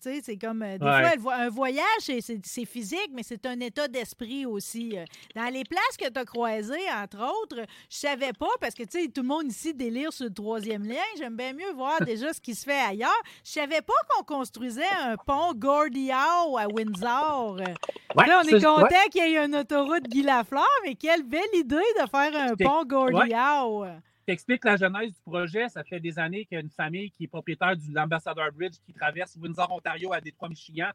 C'est 0.00 0.36
comme. 0.36 0.62
Euh, 0.62 0.78
des 0.78 1.20
fois, 1.20 1.34
un 1.34 1.48
voyage, 1.48 1.84
c'est 2.20 2.64
physique, 2.64 3.10
mais 3.12 3.22
c'est 3.24 3.44
un 3.46 3.58
état 3.60 3.88
d'esprit 3.88 4.46
aussi. 4.46 4.96
Euh. 4.96 5.04
Dans 5.34 5.52
les 5.52 5.64
places 5.64 5.96
que 5.98 6.08
tu 6.08 6.18
as 6.18 6.24
croisées, 6.24 6.90
entre 6.92 7.18
autres, 7.18 7.66
je 7.90 7.96
savais 7.96 8.32
pas, 8.32 8.50
parce 8.60 8.74
que, 8.74 8.84
tu 8.84 9.02
sais, 9.02 9.08
tout 9.08 9.22
le 9.22 9.28
monde 9.28 9.46
ici 9.48 9.74
délire 9.74 10.12
sur 10.12 10.26
le 10.26 10.32
troisième 10.32 10.84
lien. 10.84 11.02
J'aime 11.18 11.36
bien 11.36 11.52
mieux 11.52 11.72
voir 11.74 12.00
déjà 12.04 12.32
ce 12.32 12.40
qui 12.40 12.54
se 12.54 12.64
fait 12.64 12.80
ailleurs. 12.80 13.15
Je 13.44 13.50
savais 13.50 13.82
pas 13.82 13.94
qu'on 14.08 14.24
construisait 14.24 14.82
un 15.02 15.16
pont 15.16 15.52
Gordie 15.54 16.10
Howe 16.10 16.58
à 16.58 16.66
Windsor. 16.68 17.56
là, 17.56 18.42
on 18.44 18.48
est 18.48 18.62
content 18.62 18.88
qu'il 19.10 19.30
y 19.30 19.34
ait 19.34 19.44
une 19.44 19.56
autoroute 19.56 20.04
Guy 20.08 20.22
Lafleur, 20.22 20.64
mais 20.84 20.94
quelle 20.94 21.22
belle 21.22 21.42
idée 21.54 21.76
de 21.76 22.08
faire 22.08 22.34
un 22.34 22.54
pont 22.54 22.84
Gordie 22.84 23.34
Howe. 23.34 23.86
T'expliques 24.26 24.64
la 24.64 24.76
genèse 24.76 25.12
du 25.12 25.20
projet. 25.24 25.68
Ça 25.68 25.84
fait 25.84 26.00
des 26.00 26.18
années 26.18 26.44
qu'il 26.46 26.56
y 26.56 26.58
a 26.58 26.60
une 26.60 26.70
famille 26.70 27.10
qui 27.12 27.24
est 27.24 27.28
propriétaire 27.28 27.76
de 27.76 27.82
l'Ambassador 27.94 28.50
Bridge 28.52 28.74
qui 28.84 28.92
traverse 28.92 29.36
Windsor, 29.36 29.70
Ontario 29.70 30.12
à 30.12 30.20
Détroit, 30.20 30.48
Michigan, 30.48 30.90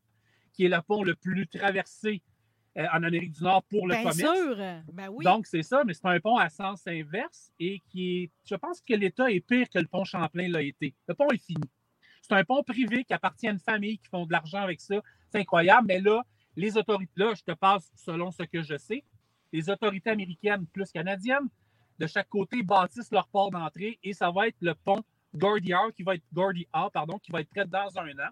qui 0.54 0.66
est 0.66 0.70
le 0.70 0.82
pont 0.82 1.04
le 1.04 1.16
plus 1.16 1.48
traversé 1.48 2.22
euh, 2.78 2.86
en 2.94 3.04
Amérique 3.04 3.32
du 3.32 3.44
Nord 3.44 3.64
pour 3.64 3.88
le 3.88 3.96
Bien 3.96 4.04
commerce. 4.10 4.38
Sûr. 4.38 4.56
Ben 4.94 5.10
oui. 5.10 5.26
Donc, 5.26 5.46
c'est 5.46 5.64
ça, 5.64 5.84
mais 5.86 5.94
c'est 5.94 6.06
un 6.06 6.20
pont 6.20 6.38
à 6.38 6.50
sens 6.50 6.86
inverse 6.88 7.52
et 7.60 7.82
qui 7.90 8.24
est. 8.24 8.32
Je 8.46 8.56
pense 8.56 8.82
que 8.82 8.94
l'État 8.94 9.30
est 9.32 9.42
pire 9.42 9.70
que 9.70 9.80
le 9.80 9.88
pont 9.88 10.04
Champlain 10.04 10.48
l'a 10.50 10.62
été. 10.62 10.94
Le 11.08 11.14
pont 11.14 11.30
est 11.32 11.44
fini. 11.44 11.70
C'est 12.32 12.38
un 12.38 12.46
pont 12.46 12.64
privé 12.64 13.04
qui 13.04 13.14
appartient 13.14 13.50
à 13.50 13.52
une 13.52 13.60
famille 13.60 13.98
qui 13.98 14.08
font 14.08 14.26
de 14.26 14.32
l'argent 14.32 14.60
avec 14.60 14.80
ça. 14.80 14.96
C'est 15.30 15.40
incroyable. 15.40 15.88
Mais 15.88 16.00
là, 16.00 16.24
les 16.56 16.78
autorités, 16.78 17.12
là, 17.18 17.34
je 17.36 17.44
te 17.44 17.52
passe 17.52 17.92
selon 17.98 18.32
ce 18.32 18.44
que 18.44 18.62
je 18.62 18.78
sais, 18.78 19.04
les 19.52 19.70
autorités 19.70 20.12
américaines 20.12 20.66
plus 20.68 20.94
canadiennes, 20.94 21.50
de 22.00 22.08
chaque 22.08 22.30
côté, 22.30 22.64
bâtissent 22.64 23.12
leur 23.12 23.28
port 23.28 23.52
d'entrée 23.52 24.00
et 24.02 24.14
ça 24.14 24.32
va 24.32 24.48
être 24.48 24.56
le 24.62 24.74
pont 24.76 25.04
Gordie 25.36 25.74
qui 25.94 26.04
va 26.04 26.16
être 26.16 26.24
Gordie 26.32 26.66
pardon, 26.94 27.20
qui 27.20 27.34
va 27.34 27.42
être 27.42 27.50
prêt 27.50 27.66
dans 27.66 28.00
un 28.00 28.12
an. 28.12 28.30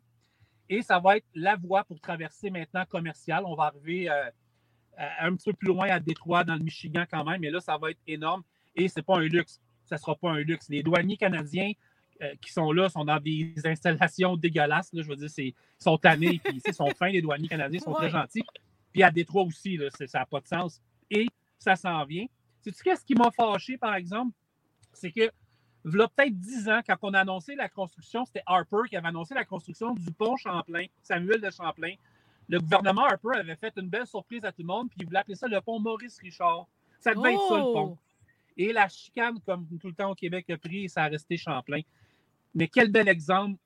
Et 0.69 0.81
ça 0.81 0.97
va 0.99 1.17
être 1.17 1.27
la 1.35 1.57
voie 1.57 1.83
pour 1.83 1.99
traverser 1.99 2.49
maintenant 2.49 2.85
commerciale. 2.85 3.43
On 3.45 3.55
va 3.55 3.65
arriver 3.65 4.09
euh, 4.09 4.29
un 5.19 5.35
petit 5.35 5.49
peu 5.51 5.57
plus 5.57 5.67
loin 5.67 5.89
à 5.89 5.99
Détroit, 5.99 6.45
dans 6.45 6.55
le 6.55 6.63
Michigan 6.63 7.03
quand 7.11 7.25
même, 7.25 7.41
mais 7.41 7.51
là, 7.51 7.59
ça 7.59 7.77
va 7.77 7.91
être 7.91 7.99
énorme. 8.07 8.43
Et 8.77 8.87
ce 8.87 8.99
n'est 8.99 9.03
pas 9.03 9.17
un 9.17 9.27
luxe. 9.27 9.59
Ça 9.83 9.95
ne 9.95 9.99
sera 9.99 10.15
pas 10.15 10.31
un 10.31 10.39
luxe. 10.39 10.69
Les 10.69 10.83
douaniers 10.83 11.17
canadiens 11.17 11.73
euh, 12.21 12.35
qui 12.41 12.51
sont 12.51 12.71
là 12.71 12.89
sont 12.89 13.05
dans 13.05 13.19
des 13.19 13.53
installations 13.63 14.35
dégueulasses. 14.35 14.89
je 14.93 15.07
veux 15.07 15.15
dire, 15.15 15.29
ils 15.37 15.53
sont 15.77 15.97
tannés, 15.97 16.41
puis 16.43 16.61
ils 16.65 16.73
sont 16.73 16.89
fins, 16.89 17.09
les 17.09 17.21
douaniers 17.21 17.47
canadiens 17.47 17.79
sont 17.79 17.93
très 17.93 18.09
gentils. 18.09 18.43
Puis 18.91 19.03
à 19.03 19.11
Détroit 19.11 19.43
aussi, 19.43 19.77
là, 19.77 19.87
ça 19.91 20.19
n'a 20.19 20.25
pas 20.25 20.41
de 20.41 20.47
sens. 20.47 20.81
Et 21.09 21.27
ça 21.57 21.75
s'en 21.75 22.03
vient. 22.03 22.25
Sais-tu 22.61 22.83
qu'est-ce 22.83 23.05
qui 23.05 23.15
m'a 23.15 23.31
fâché, 23.31 23.77
par 23.77 23.95
exemple? 23.95 24.33
C'est 24.91 25.11
que, 25.11 25.31
il 25.85 25.95
y 25.95 26.01
a 26.01 26.07
peut-être 26.09 26.37
dix 26.37 26.67
ans, 26.67 26.81
quand 26.85 26.97
on 27.03 27.13
a 27.13 27.21
annoncé 27.21 27.55
la 27.55 27.69
construction, 27.69 28.25
c'était 28.25 28.43
Harper 28.45 28.89
qui 28.89 28.97
avait 28.97 29.07
annoncé 29.07 29.33
la 29.33 29.45
construction 29.45 29.93
du 29.93 30.11
pont 30.11 30.35
Champlain, 30.35 30.85
Samuel 31.01 31.39
de 31.39 31.49
Champlain. 31.49 31.93
Le 32.49 32.59
gouvernement 32.59 33.05
Harper 33.05 33.37
avait 33.39 33.55
fait 33.55 33.73
une 33.77 33.87
belle 33.87 34.07
surprise 34.07 34.43
à 34.43 34.51
tout 34.51 34.61
le 34.61 34.67
monde, 34.67 34.89
puis 34.89 34.97
il 35.01 35.05
voulait 35.05 35.19
appeler 35.19 35.35
ça 35.35 35.47
le 35.47 35.61
pont 35.61 35.79
Maurice 35.79 36.19
Richard. 36.19 36.67
Ça 36.99 37.13
devait 37.13 37.33
être 37.33 37.47
ça, 37.47 37.57
le 37.57 37.63
pont. 37.63 37.97
Oh! 37.97 37.97
Et 38.57 38.73
la 38.73 38.89
chicane, 38.89 39.39
comme 39.45 39.65
tout 39.79 39.87
le 39.87 39.93
temps 39.93 40.11
au 40.11 40.15
Québec, 40.15 40.49
a 40.49 40.57
pris 40.57 40.83
et 40.83 40.87
ça 40.89 41.03
a 41.03 41.07
resté 41.07 41.37
Champlain. 41.37 41.79
Mais 42.55 42.67
quel 42.67 42.91
bel 42.91 43.07
exemple 43.07 43.57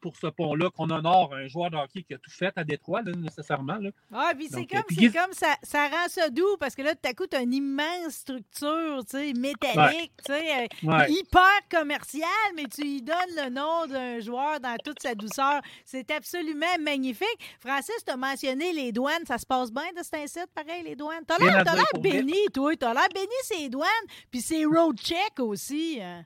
pour 0.00 0.16
ce 0.16 0.26
pont-là, 0.26 0.70
qu'on 0.70 0.90
honore 0.90 1.34
un 1.34 1.46
joueur 1.46 1.70
de 1.70 1.76
hockey 1.76 2.02
qui 2.02 2.14
a 2.14 2.18
tout 2.18 2.30
fait 2.30 2.52
à 2.56 2.64
Détroit, 2.64 3.02
nécessairement. 3.02 3.76
Là. 3.76 3.90
Ah, 4.12 4.32
puis 4.36 4.48
c'est 4.48 4.66
comme, 4.66 4.82
c'est 4.90 5.12
comme 5.12 5.32
ça, 5.32 5.54
ça 5.62 5.88
rend 5.88 6.08
ça 6.08 6.30
doux 6.30 6.56
parce 6.58 6.74
que 6.74 6.82
là, 6.82 6.94
tout 6.94 7.08
à 7.08 7.14
coup, 7.14 7.26
tu 7.26 7.36
as 7.36 7.42
une 7.42 7.54
immense 7.54 8.12
structure 8.12 9.02
métallique, 9.36 10.12
euh, 10.30 10.66
hyper 11.08 11.60
commerciale, 11.70 12.28
mais 12.56 12.64
tu 12.64 12.82
y 12.82 13.02
donnes 13.02 13.16
le 13.36 13.50
nom 13.50 13.86
d'un 13.86 14.20
joueur 14.20 14.60
dans 14.60 14.76
toute 14.84 15.00
sa 15.00 15.14
douceur. 15.14 15.60
C'est 15.84 16.10
absolument 16.10 16.66
magnifique. 16.80 17.26
Francis, 17.60 18.04
tu 18.04 18.12
as 18.12 18.16
mentionné 18.16 18.72
les 18.72 18.92
douanes. 18.92 19.26
Ça 19.26 19.38
se 19.38 19.46
passe 19.46 19.70
bien 19.70 19.90
de 19.96 20.02
cet 20.02 20.14
incite, 20.14 20.48
pareil, 20.54 20.82
les 20.84 20.96
douanes? 20.96 21.24
Tu 21.26 21.34
as 21.44 21.74
l'air 21.74 21.84
béni, 22.00 22.46
toi. 22.52 22.74
Tu 22.74 22.86
as 22.86 22.94
l'air 22.94 23.08
béni, 23.14 23.26
ces 23.42 23.68
douanes. 23.68 23.88
Puis 24.30 24.40
c'est 24.40 24.64
road 24.64 24.98
check 24.98 25.38
aussi. 25.38 25.98
Hein. 26.00 26.24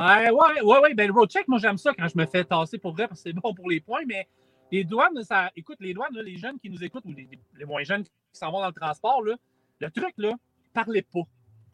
Ouais, 0.00 0.30
ouais, 0.30 0.62
ouais, 0.62 0.78
ouais. 0.78 0.94
Ben, 0.94 1.08
le 1.08 1.12
road 1.12 1.30
check, 1.30 1.46
moi, 1.46 1.58
j'aime 1.58 1.76
ça 1.76 1.92
quand 1.92 2.08
je 2.08 2.16
me 2.16 2.24
fais 2.24 2.42
tasser 2.42 2.78
pour 2.78 2.92
vrai 2.92 3.06
parce 3.06 3.22
que 3.22 3.28
c'est 3.28 3.34
bon 3.34 3.52
pour 3.52 3.68
les 3.68 3.80
points, 3.80 4.06
mais 4.06 4.26
les 4.72 4.82
douanes, 4.82 5.22
ça, 5.22 5.50
écoute, 5.54 5.76
les 5.80 5.92
douanes, 5.92 6.16
les 6.24 6.38
jeunes 6.38 6.58
qui 6.58 6.70
nous 6.70 6.82
écoutent 6.82 7.04
ou 7.04 7.12
les, 7.12 7.28
moins 7.66 7.82
jeunes 7.82 8.04
qui 8.04 8.10
s'en 8.32 8.50
vont 8.50 8.60
dans 8.60 8.68
le 8.68 8.72
transport, 8.72 9.22
là, 9.22 9.36
le 9.78 9.90
truc, 9.90 10.14
là, 10.16 10.32
parlez 10.72 11.02
pas. 11.02 11.20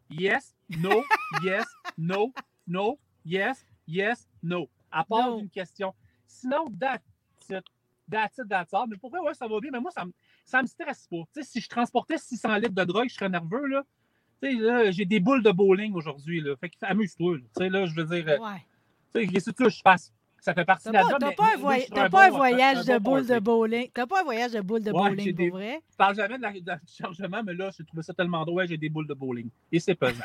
Yes, 0.09 0.53
no, 0.69 1.03
yes, 1.43 1.65
no, 1.97 2.33
no, 2.67 2.99
yes, 3.23 3.65
yes, 3.87 4.27
no. 4.43 4.67
À 4.91 5.05
part 5.05 5.37
d'une 5.37 5.49
question. 5.49 5.93
Sinon, 6.25 6.65
that's 6.77 7.03
it. 7.49 7.63
That's 8.09 8.37
it, 8.39 8.49
that's 8.49 8.73
all. 8.73 8.87
Mais 8.89 8.97
pour 8.97 9.09
vrai, 9.09 9.21
ouais, 9.21 9.35
ça 9.35 9.47
va 9.47 9.57
bien, 9.61 9.71
mais 9.71 9.79
moi, 9.79 9.91
ça 9.91 10.03
me, 10.03 10.11
ça 10.43 10.61
me 10.61 10.67
stresse 10.67 11.07
pas. 11.07 11.43
Si 11.43 11.61
je 11.61 11.69
transportais 11.69 12.17
600 12.17 12.55
litres 12.57 12.75
de 12.75 12.83
drogue, 12.83 13.07
je 13.07 13.13
serais 13.13 13.29
nerveux, 13.29 13.67
là 13.67 13.83
j'ai 14.41 15.05
des 15.05 15.19
boules 15.19 15.43
de 15.43 15.51
bowling 15.51 15.93
aujourd'hui. 15.93 16.43
Fait 16.59 16.69
que 16.69 16.75
amuse-toi. 16.81 17.37
Tu 17.37 17.43
sais, 17.57 17.69
là, 17.69 17.85
je 17.85 17.95
veux 17.95 18.05
dire. 18.05 18.25
Euh, 18.27 18.37
ouais. 18.39 19.27
Qu'est-ce 19.27 19.51
que 19.51 19.69
je 19.69 19.81
fasse? 19.81 20.13
Ça 20.39 20.53
fait 20.53 20.65
partie 20.65 20.87
de 20.87 20.93
la 20.93 21.01
job. 21.01 21.17
T'as 21.19 21.31
pas, 21.33 21.55
un, 21.55 21.57
voy 21.57 21.85
pas 22.09 22.27
un 22.27 22.29
voyage 22.29 22.85
de 22.85 22.97
boules 22.99 23.25
de 23.25 23.39
bowling? 23.39 23.89
T'as 23.93 24.05
pas 24.05 24.21
un 24.21 24.23
voyage 24.23 24.51
de 24.51 24.61
boules 24.61 24.83
de 24.83 24.91
bowling, 24.91 25.35
pour 25.35 25.57
vrai? 25.57 25.81
Je 25.91 25.95
parle 25.95 26.15
jamais 26.15 26.37
de 26.37 26.43
la, 26.43 26.51
de 26.53 26.81
chargement, 26.85 27.43
mais 27.43 27.53
là, 27.53 27.71
j'ai 27.75 27.83
trouvé 27.83 28.03
ça 28.03 28.13
tellement 28.13 28.45
drôle. 28.45 28.67
j'ai 28.67 28.77
des 28.77 28.89
boules 28.89 29.07
de 29.07 29.13
bowling. 29.13 29.49
Et 29.71 29.79
c'est 29.79 29.95
pesant. 29.95 30.23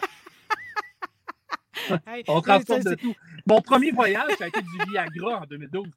On 2.28 2.40
transporte 2.40 2.84
de 2.84 2.94
tout. 2.94 3.14
Mon 3.46 3.60
premier 3.60 3.90
voyage, 3.90 4.30
ça 4.38 4.44
a 4.44 4.48
été 4.48 4.60
du 4.60 4.90
Viagra 4.90 5.40
en 5.40 5.46
2012. 5.46 5.88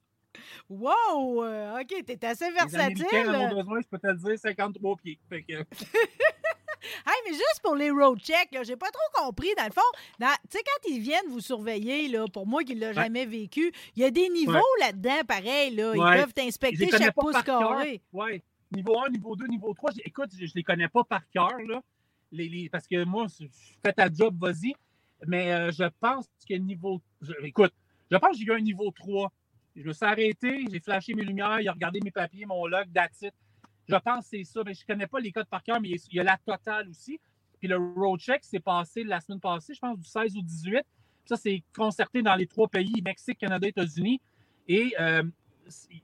Wow! 0.68 1.44
Euh, 1.44 1.80
OK, 1.80 2.04
t'es 2.04 2.24
assez 2.26 2.50
versatile. 2.50 2.96
Les 2.96 3.04
Américains 3.04 3.34
en 3.34 3.52
ont 3.52 3.54
besoin, 3.54 3.80
je 3.80 3.86
peux 3.86 3.98
te 3.98 4.06
le 4.08 4.16
dire, 4.16 4.38
53 4.38 4.96
pieds. 4.96 5.18
Fait 5.28 5.42
que... 5.42 5.54
hey, 7.06 7.14
mais 7.26 7.32
juste 7.32 7.60
pour 7.62 7.74
les 7.74 7.90
road 7.90 8.18
checks, 8.20 8.56
j'ai 8.62 8.76
pas 8.76 8.90
trop 8.90 9.24
compris. 9.24 9.48
Dans 9.56 9.64
le 9.64 9.72
fond, 9.72 9.80
tu 10.18 10.26
sais, 10.50 10.62
quand 10.64 10.90
ils 10.90 11.00
viennent 11.00 11.28
vous 11.28 11.40
surveiller, 11.40 12.08
là, 12.08 12.26
pour 12.32 12.46
moi 12.46 12.62
qui 12.64 12.74
ne 12.74 12.80
l'ai 12.80 12.94
jamais 12.94 13.26
vécu, 13.26 13.72
il 13.94 14.02
y 14.02 14.04
a 14.04 14.10
des 14.10 14.28
niveaux 14.28 14.60
là-dedans, 14.80 15.24
pareil. 15.26 15.74
Là. 15.74 15.92
Ils 15.94 16.20
peuvent 16.20 16.34
t'inspecter 16.34 16.90
chaque 16.90 17.14
pouce 17.14 17.42
carré. 17.42 18.02
Oui. 18.12 18.42
Niveau 18.74 18.98
1, 18.98 19.10
niveau 19.10 19.36
2, 19.36 19.46
niveau 19.46 19.72
3. 19.74 19.92
Écoute, 20.04 20.30
je 20.36 20.44
ne 20.44 20.50
les 20.54 20.62
connais 20.62 20.88
pas 20.88 21.04
par 21.04 21.22
cœur, 21.30 21.58
là. 21.66 21.80
Les, 22.32 22.68
parce 22.68 22.86
que 22.86 23.04
moi, 23.04 23.26
je 23.38 23.46
fais 23.84 23.92
ta 23.92 24.12
job, 24.12 24.36
vas-y. 24.38 24.74
Mais 25.26 25.52
euh, 25.52 25.70
je 25.70 25.84
pense 26.00 26.26
que 26.48 26.54
niveau. 26.54 27.00
écoute, 27.42 27.72
je 28.10 28.16
pense 28.16 28.32
que 28.32 28.38
j'ai 28.38 28.44
eu 28.44 28.52
un 28.52 28.60
niveau 28.60 28.90
3. 28.90 29.32
Je 29.76 29.82
me 29.82 29.92
suis 29.92 30.04
arrêté, 30.04 30.64
j'ai 30.70 30.80
flashé 30.80 31.14
mes 31.14 31.22
lumières, 31.22 31.60
il 31.60 31.68
a 31.68 31.72
regardé 31.72 32.00
mes 32.00 32.10
papiers, 32.10 32.46
mon 32.46 32.66
log, 32.66 32.86
that's 32.94 33.24
je 33.88 33.96
pense 33.96 34.24
que 34.24 34.36
c'est 34.38 34.44
ça. 34.44 34.62
Mais 34.64 34.74
je 34.74 34.82
ne 34.82 34.86
connais 34.86 35.06
pas 35.06 35.20
les 35.20 35.32
codes 35.32 35.48
par 35.48 35.62
cœur, 35.62 35.80
mais 35.80 35.90
il 35.90 36.14
y 36.14 36.20
a 36.20 36.24
la 36.24 36.36
totale 36.38 36.88
aussi. 36.88 37.20
Puis 37.58 37.68
le 37.68 37.76
road 37.76 38.20
check 38.20 38.44
s'est 38.44 38.60
passé 38.60 39.04
la 39.04 39.20
semaine 39.20 39.40
passée, 39.40 39.74
je 39.74 39.80
pense, 39.80 39.98
du 39.98 40.04
16 40.04 40.36
au 40.36 40.42
18. 40.42 40.84
ça, 41.24 41.36
c'est 41.36 41.62
concerté 41.74 42.22
dans 42.22 42.34
les 42.34 42.46
trois 42.46 42.68
pays, 42.68 43.00
Mexique, 43.02 43.38
Canada, 43.38 43.66
États-Unis. 43.66 44.20
Et 44.68 44.94
euh, 45.00 45.22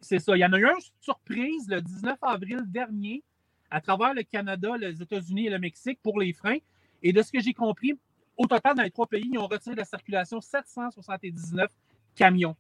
c'est 0.01 0.19
ça. 0.19 0.37
Il 0.37 0.41
y 0.41 0.45
en 0.45 0.53
a 0.53 0.59
eu 0.59 0.65
une 0.65 0.81
surprise 1.01 1.69
le 1.69 1.81
19 1.81 2.19
avril 2.23 2.61
dernier 2.67 3.23
à 3.71 3.81
travers 3.81 4.15
le 4.15 4.23
Canada, 4.23 4.77
les 4.77 5.01
États-Unis 5.03 5.47
et 5.47 5.51
le 5.51 5.59
Mexique 5.59 5.99
pour 6.03 6.19
les 6.21 6.33
freins. 6.33 6.59
Et 7.03 7.13
de 7.13 7.23
ce 7.23 7.33
que 7.33 7.41
j'ai 7.41 7.55
compris, 7.55 7.99
au 8.37 8.47
total, 8.47 8.77
dans 8.77 8.83
les 8.83 8.91
trois 8.91 9.07
pays, 9.07 9.29
ils 9.31 9.39
ont 9.39 9.47
retiré 9.47 9.75
de 9.75 9.81
la 9.81 9.85
circulation 9.85 10.41
779 10.41 11.71
camions 12.15 12.57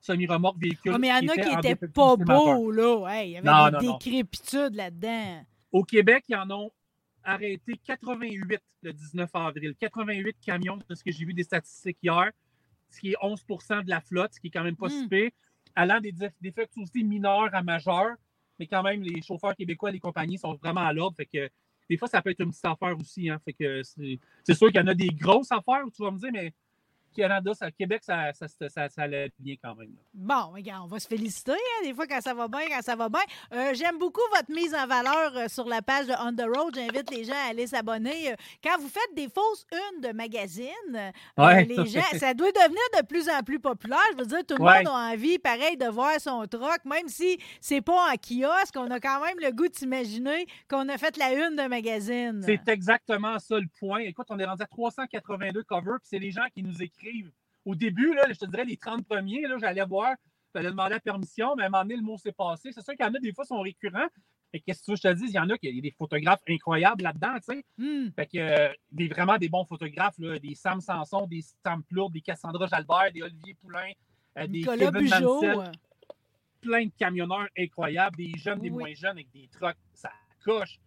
semi-remorque 0.00 0.58
véhicule. 0.58 0.92
Ah, 0.94 0.98
mais 0.98 1.08
il 1.08 1.24
y 1.24 1.30
en 1.30 1.32
a 1.32 1.36
qui 1.36 1.56
n'étaient 1.56 1.86
pas 1.88 2.16
beaux, 2.16 2.70
là. 2.70 3.22
il 3.24 3.30
y 3.30 3.36
avait 3.36 3.78
des 3.78 3.86
décrépitudes 3.86 4.74
là-dedans. 4.74 5.44
Au 5.72 5.84
Québec, 5.84 6.24
ils 6.28 6.36
en 6.36 6.50
ont 6.50 6.70
arrêté 7.22 7.78
88 7.84 8.60
le 8.82 8.92
19 8.92 9.30
avril. 9.34 9.74
88 9.78 10.36
camions, 10.44 10.78
de 10.88 10.94
ce 10.94 11.02
que 11.02 11.10
j'ai 11.10 11.24
vu 11.24 11.34
des 11.34 11.42
statistiques 11.42 11.98
hier, 12.02 12.30
ce 12.90 13.00
qui 13.00 13.10
est 13.10 13.16
11% 13.22 13.84
de 13.84 13.90
la 13.90 14.00
flotte, 14.00 14.34
ce 14.34 14.40
qui 14.40 14.46
est 14.46 14.50
quand 14.50 14.64
même 14.64 14.76
pas 14.76 14.86
hmm. 14.86 15.02
super. 15.02 15.30
Allant 15.74 16.00
des 16.00 16.14
aussi 16.76 17.04
mineurs 17.04 17.54
à 17.54 17.62
majeurs, 17.62 18.16
mais 18.58 18.66
quand 18.66 18.82
même, 18.82 19.02
les 19.02 19.20
chauffeurs 19.20 19.54
québécois 19.54 19.90
et 19.90 19.92
les 19.92 20.00
compagnies 20.00 20.38
sont 20.38 20.54
vraiment 20.54 20.80
à 20.80 20.92
l'ordre. 20.92 21.16
Fait 21.16 21.26
que 21.26 21.50
des 21.88 21.96
fois, 21.96 22.08
ça 22.08 22.22
peut 22.22 22.30
être 22.30 22.40
une 22.40 22.50
petite 22.50 22.64
affaire 22.64 22.96
aussi. 22.98 23.28
Hein, 23.28 23.38
fait 23.44 23.52
que 23.52 23.82
c'est 23.82 24.54
sûr 24.54 24.68
qu'il 24.68 24.80
y 24.80 24.82
en 24.82 24.86
a 24.86 24.94
des 24.94 25.08
grosses 25.08 25.52
affaires, 25.52 25.82
tu 25.94 26.02
vas 26.02 26.10
me 26.10 26.18
dire, 26.18 26.30
mais 26.32 26.52
Canada, 27.16 27.52
ça, 27.54 27.70
Québec, 27.70 28.02
ça, 28.04 28.32
ça, 28.32 28.46
ça, 28.48 28.88
ça, 28.88 29.02
allait 29.02 29.30
bien 29.38 29.54
quand 29.62 29.74
même. 29.74 29.90
Bon, 30.14 30.52
regarde, 30.52 30.84
on 30.84 30.88
va 30.88 30.98
se 30.98 31.08
féliciter, 31.08 31.52
hein, 31.52 31.84
des 31.84 31.94
fois, 31.94 32.06
quand 32.06 32.20
ça 32.20 32.34
va 32.34 32.48
bien, 32.48 32.60
quand 32.68 32.82
ça 32.82 32.94
va 32.94 33.08
bien. 33.08 33.20
Euh, 33.52 33.74
j'aime 33.74 33.98
beaucoup 33.98 34.20
votre 34.34 34.50
mise 34.50 34.74
en 34.74 34.86
valeur 34.86 35.36
euh, 35.36 35.48
sur 35.48 35.66
la 35.66 35.82
page 35.82 36.06
de 36.06 36.12
On 36.20 36.34
the 36.34 36.46
Road. 36.46 36.74
J'invite 36.74 37.10
les 37.10 37.24
gens 37.24 37.32
à 37.46 37.50
aller 37.50 37.66
s'abonner. 37.66 38.32
Euh, 38.32 38.36
quand 38.62 38.78
vous 38.78 38.88
faites 38.88 39.14
des 39.14 39.28
fausses 39.28 39.66
unes 39.72 40.00
de 40.02 40.12
magazines, 40.12 41.12
les 41.38 41.86
gens, 41.86 42.18
ça 42.18 42.34
doit 42.34 42.52
devenir 42.52 42.82
de 43.00 43.06
plus 43.06 43.28
en 43.28 43.42
plus 43.42 43.58
populaire. 43.58 43.98
Je 44.12 44.18
veux 44.18 44.26
dire, 44.26 44.44
tout 44.46 44.56
le 44.56 44.64
monde 44.64 44.88
a 44.88 45.12
envie, 45.12 45.38
pareil, 45.38 45.76
de 45.76 45.86
voir 45.86 46.20
son 46.20 46.46
truck, 46.46 46.84
même 46.84 47.08
si 47.08 47.38
c'est 47.60 47.80
pas 47.80 48.12
en 48.12 48.14
kiosque, 48.14 48.74
on 48.76 48.90
a 48.90 49.00
quand 49.00 49.24
même 49.24 49.36
le 49.40 49.52
goût 49.52 49.68
de 49.68 49.74
s'imaginer 49.74 50.46
qu'on 50.68 50.88
a 50.88 50.98
fait 50.98 51.16
la 51.16 51.32
une 51.32 51.56
de 51.56 51.68
magazine. 51.68 52.42
C'est 52.44 52.68
exactement 52.68 53.38
ça 53.38 53.58
le 53.58 53.66
point. 53.78 54.00
Écoute, 54.00 54.26
on 54.30 54.38
est 54.38 54.44
rendu 54.44 54.62
à 54.62 54.66
382 54.66 55.62
covers, 55.62 55.98
puis 56.00 56.08
c'est 56.10 56.18
les 56.18 56.30
gens 56.30 56.44
qui 56.52 56.62
nous 56.62 56.82
écrivent. 56.82 57.05
Au 57.64 57.74
début, 57.74 58.14
là, 58.14 58.24
je 58.28 58.38
te 58.38 58.46
dirais 58.46 58.64
les 58.64 58.76
30 58.76 59.06
premiers, 59.06 59.44
j'allais 59.60 59.84
voir, 59.84 60.14
j'allais 60.54 60.70
demander 60.70 60.94
la 60.94 61.00
permission, 61.00 61.56
mais 61.56 61.64
à 61.64 61.66
un 61.66 61.68
moment 61.70 61.82
donné, 61.82 61.96
le 61.96 62.02
mot 62.02 62.16
s'est 62.16 62.32
passé. 62.32 62.70
C'est 62.72 62.82
sûr 62.82 62.94
qu'il 62.94 63.04
y 63.04 63.08
en 63.08 63.14
a 63.14 63.18
des 63.18 63.32
fois 63.32 63.44
sont 63.44 63.60
récurrents. 63.60 64.08
Et 64.52 64.60
qu'est-ce 64.60 64.80
que 64.80 64.84
tu 64.84 64.90
veux 64.92 64.96
que 64.96 65.02
je 65.02 65.08
te 65.08 65.14
dise? 65.14 65.30
Il 65.32 65.36
y 65.36 65.38
en 65.38 65.50
a 65.50 65.58
qui 65.58 65.68
a 65.68 65.80
des 65.80 65.90
photographes 65.90 66.40
incroyables 66.48 67.02
là-dedans, 67.02 67.34
tu 67.36 67.54
sais. 67.54 67.64
Hmm. 67.76 68.10
Fait 68.14 68.26
que 68.26 68.38
euh, 68.38 68.72
des, 68.90 69.08
vraiment 69.08 69.36
des 69.36 69.48
bons 69.48 69.64
photographes, 69.64 70.18
là, 70.18 70.38
des 70.38 70.54
Sam 70.54 70.80
Sanson, 70.80 71.26
des 71.26 71.42
Sam 71.62 71.82
Plourde, 71.82 72.12
des 72.12 72.20
Cassandra 72.20 72.66
Jalbert, 72.66 73.12
des 73.12 73.22
Olivier 73.22 73.54
Poulain, 73.54 73.90
euh, 74.38 74.46
des 74.46 74.60
Nicolas 74.60 74.92
Kevin. 74.92 75.10
Mansell. 75.10 75.72
Plein 76.60 76.86
de 76.86 76.92
camionneurs 76.96 77.48
incroyables, 77.58 78.16
des 78.16 78.32
jeunes, 78.38 78.60
des 78.60 78.70
Oui. 78.70 78.84
moins 78.84 78.94
jeunes, 78.94 79.18
avec 79.18 79.30
des 79.32 79.48
trucks, 79.48 79.76
ça 79.92 80.10
coche. 80.44 80.80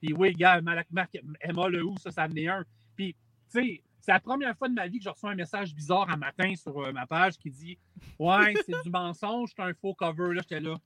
Puis 0.00 0.14
oui, 0.14 0.32
gars, 0.32 0.60
Malak 0.60 0.90
Marc, 0.90 1.18
Emma 1.40 1.68
Lehou, 1.68 1.96
ça, 1.98 2.10
ça 2.10 2.24
en 2.24 2.34
est 2.34 2.48
un. 2.48 2.64
Puis, 2.96 3.14
tu 3.52 3.60
sais, 3.60 3.82
c'est 4.00 4.12
la 4.12 4.20
première 4.20 4.56
fois 4.56 4.68
de 4.68 4.74
ma 4.74 4.86
vie 4.86 4.98
que 4.98 5.04
je 5.04 5.10
reçois 5.10 5.30
un 5.30 5.34
message 5.34 5.74
bizarre 5.74 6.08
un 6.10 6.16
matin 6.16 6.54
sur 6.56 6.78
euh, 6.78 6.92
ma 6.92 7.06
page 7.06 7.36
qui 7.38 7.50
dit 7.50 7.78
Ouais, 8.18 8.54
c'est 8.66 8.82
du 8.82 8.90
mensonge, 8.90 9.50
c'est 9.54 9.62
un 9.62 9.74
faux 9.74 9.94
cover. 9.94 10.34
Là, 10.34 10.42
j'étais 10.42 10.60
là. 10.60 10.76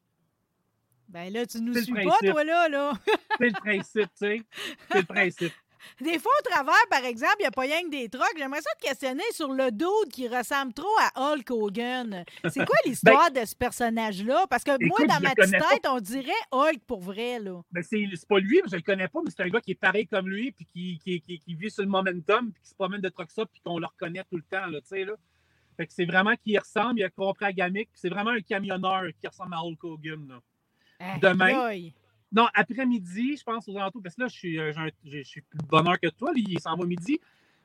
Ben 1.08 1.32
là, 1.32 1.46
tu 1.46 1.60
nous 1.60 1.74
suis 1.74 1.92
pas, 1.92 2.16
toi, 2.20 2.44
là, 2.44 2.68
là. 2.68 2.92
C'est 3.38 3.46
le 3.46 3.60
principe, 3.60 4.06
tu 4.06 4.10
sais. 4.14 4.42
C'est 4.90 4.98
le 4.98 5.04
principe. 5.04 5.52
Des 6.00 6.18
fois, 6.18 6.32
au 6.40 6.50
travers, 6.50 6.74
par 6.90 7.04
exemple, 7.04 7.36
il 7.40 7.42
n'y 7.42 7.46
a 7.46 7.50
pas 7.50 7.62
rien 7.62 7.82
que 7.82 7.90
des 7.90 8.08
trucks. 8.08 8.34
J'aimerais 8.36 8.60
ça 8.60 8.70
te 8.80 8.86
questionner 8.86 9.22
sur 9.32 9.52
le 9.52 9.70
dude 9.70 10.12
qui 10.12 10.28
ressemble 10.28 10.72
trop 10.72 10.88
à 11.00 11.32
Hulk 11.32 11.50
Hogan. 11.50 12.24
C'est 12.48 12.64
quoi 12.64 12.76
l'histoire 12.86 13.30
de 13.30 13.44
ce 13.44 13.54
personnage-là? 13.54 14.46
Parce 14.48 14.64
que 14.64 14.72
moi, 14.84 14.98
Ben, 15.00 15.06
dans 15.06 15.20
ma 15.20 15.34
petite 15.34 15.58
pas. 15.58 15.70
tête, 15.70 15.86
on 15.88 16.00
dirait 16.00 16.32
Hulk 16.52 16.80
pour 16.86 17.00
vrai, 17.00 17.38
là. 17.38 17.60
Ben, 17.72 17.82
c'est 17.82 18.28
pas 18.28 18.38
lui, 18.38 18.60
je 18.70 18.76
le 18.76 18.82
connais 18.82 19.08
pas, 19.08 19.20
mais 19.24 19.30
c'est 19.30 19.42
un 19.42 19.48
gars 19.48 19.60
qui 19.60 19.72
est 19.72 19.80
pareil 19.80 20.06
comme 20.06 20.28
lui, 20.28 20.52
puis 20.52 20.66
qui, 20.66 20.98
qui, 20.98 21.20
qui, 21.20 21.38
qui 21.38 21.54
vit 21.54 21.70
sur 21.70 21.82
le 21.82 21.88
momentum, 21.88 22.52
puis 22.52 22.62
qui 22.62 22.68
se 22.70 22.74
promène 22.74 23.00
de 23.00 23.08
truck 23.08 23.30
ça, 23.30 23.44
puis 23.46 23.60
qu'on 23.64 23.78
le 23.78 23.86
reconnaît 23.86 24.24
tout 24.30 24.36
le 24.36 24.42
temps, 24.42 24.66
là. 24.66 24.80
Fait 25.76 25.86
que 25.86 25.92
c'est 25.92 26.04
vraiment 26.04 26.34
qui 26.36 26.52
y 26.52 26.58
ressemble, 26.58 27.00
il 27.00 27.04
a 27.04 27.10
compris 27.10 27.46
à 27.46 27.52
Gamic, 27.52 27.90
puis 27.90 28.00
c'est 28.00 28.08
vraiment 28.08 28.30
un 28.30 28.40
camionneur 28.40 29.02
qui 29.20 29.26
ressemble 29.26 29.54
à 29.54 29.62
Hulk 29.62 29.82
Hogan, 29.84 30.28
là. 30.28 31.18
Demain. 31.20 31.90
Non, 32.34 32.48
après-midi, 32.52 33.36
je 33.36 33.44
pense 33.44 33.68
aux 33.68 33.76
alentours, 33.76 34.02
parce 34.02 34.16
que 34.16 34.22
là, 34.22 34.28
je 34.28 34.34
suis, 34.34 34.58
euh, 34.58 34.72
je 35.04 35.22
suis 35.22 35.40
plus 35.42 35.58
de 35.58 35.66
bonne 35.66 35.86
heure 35.86 36.00
que 36.00 36.08
toi, 36.08 36.32
lui, 36.32 36.44
il 36.48 36.58
s'en 36.60 36.76
va 36.76 36.84
midi. 36.84 37.20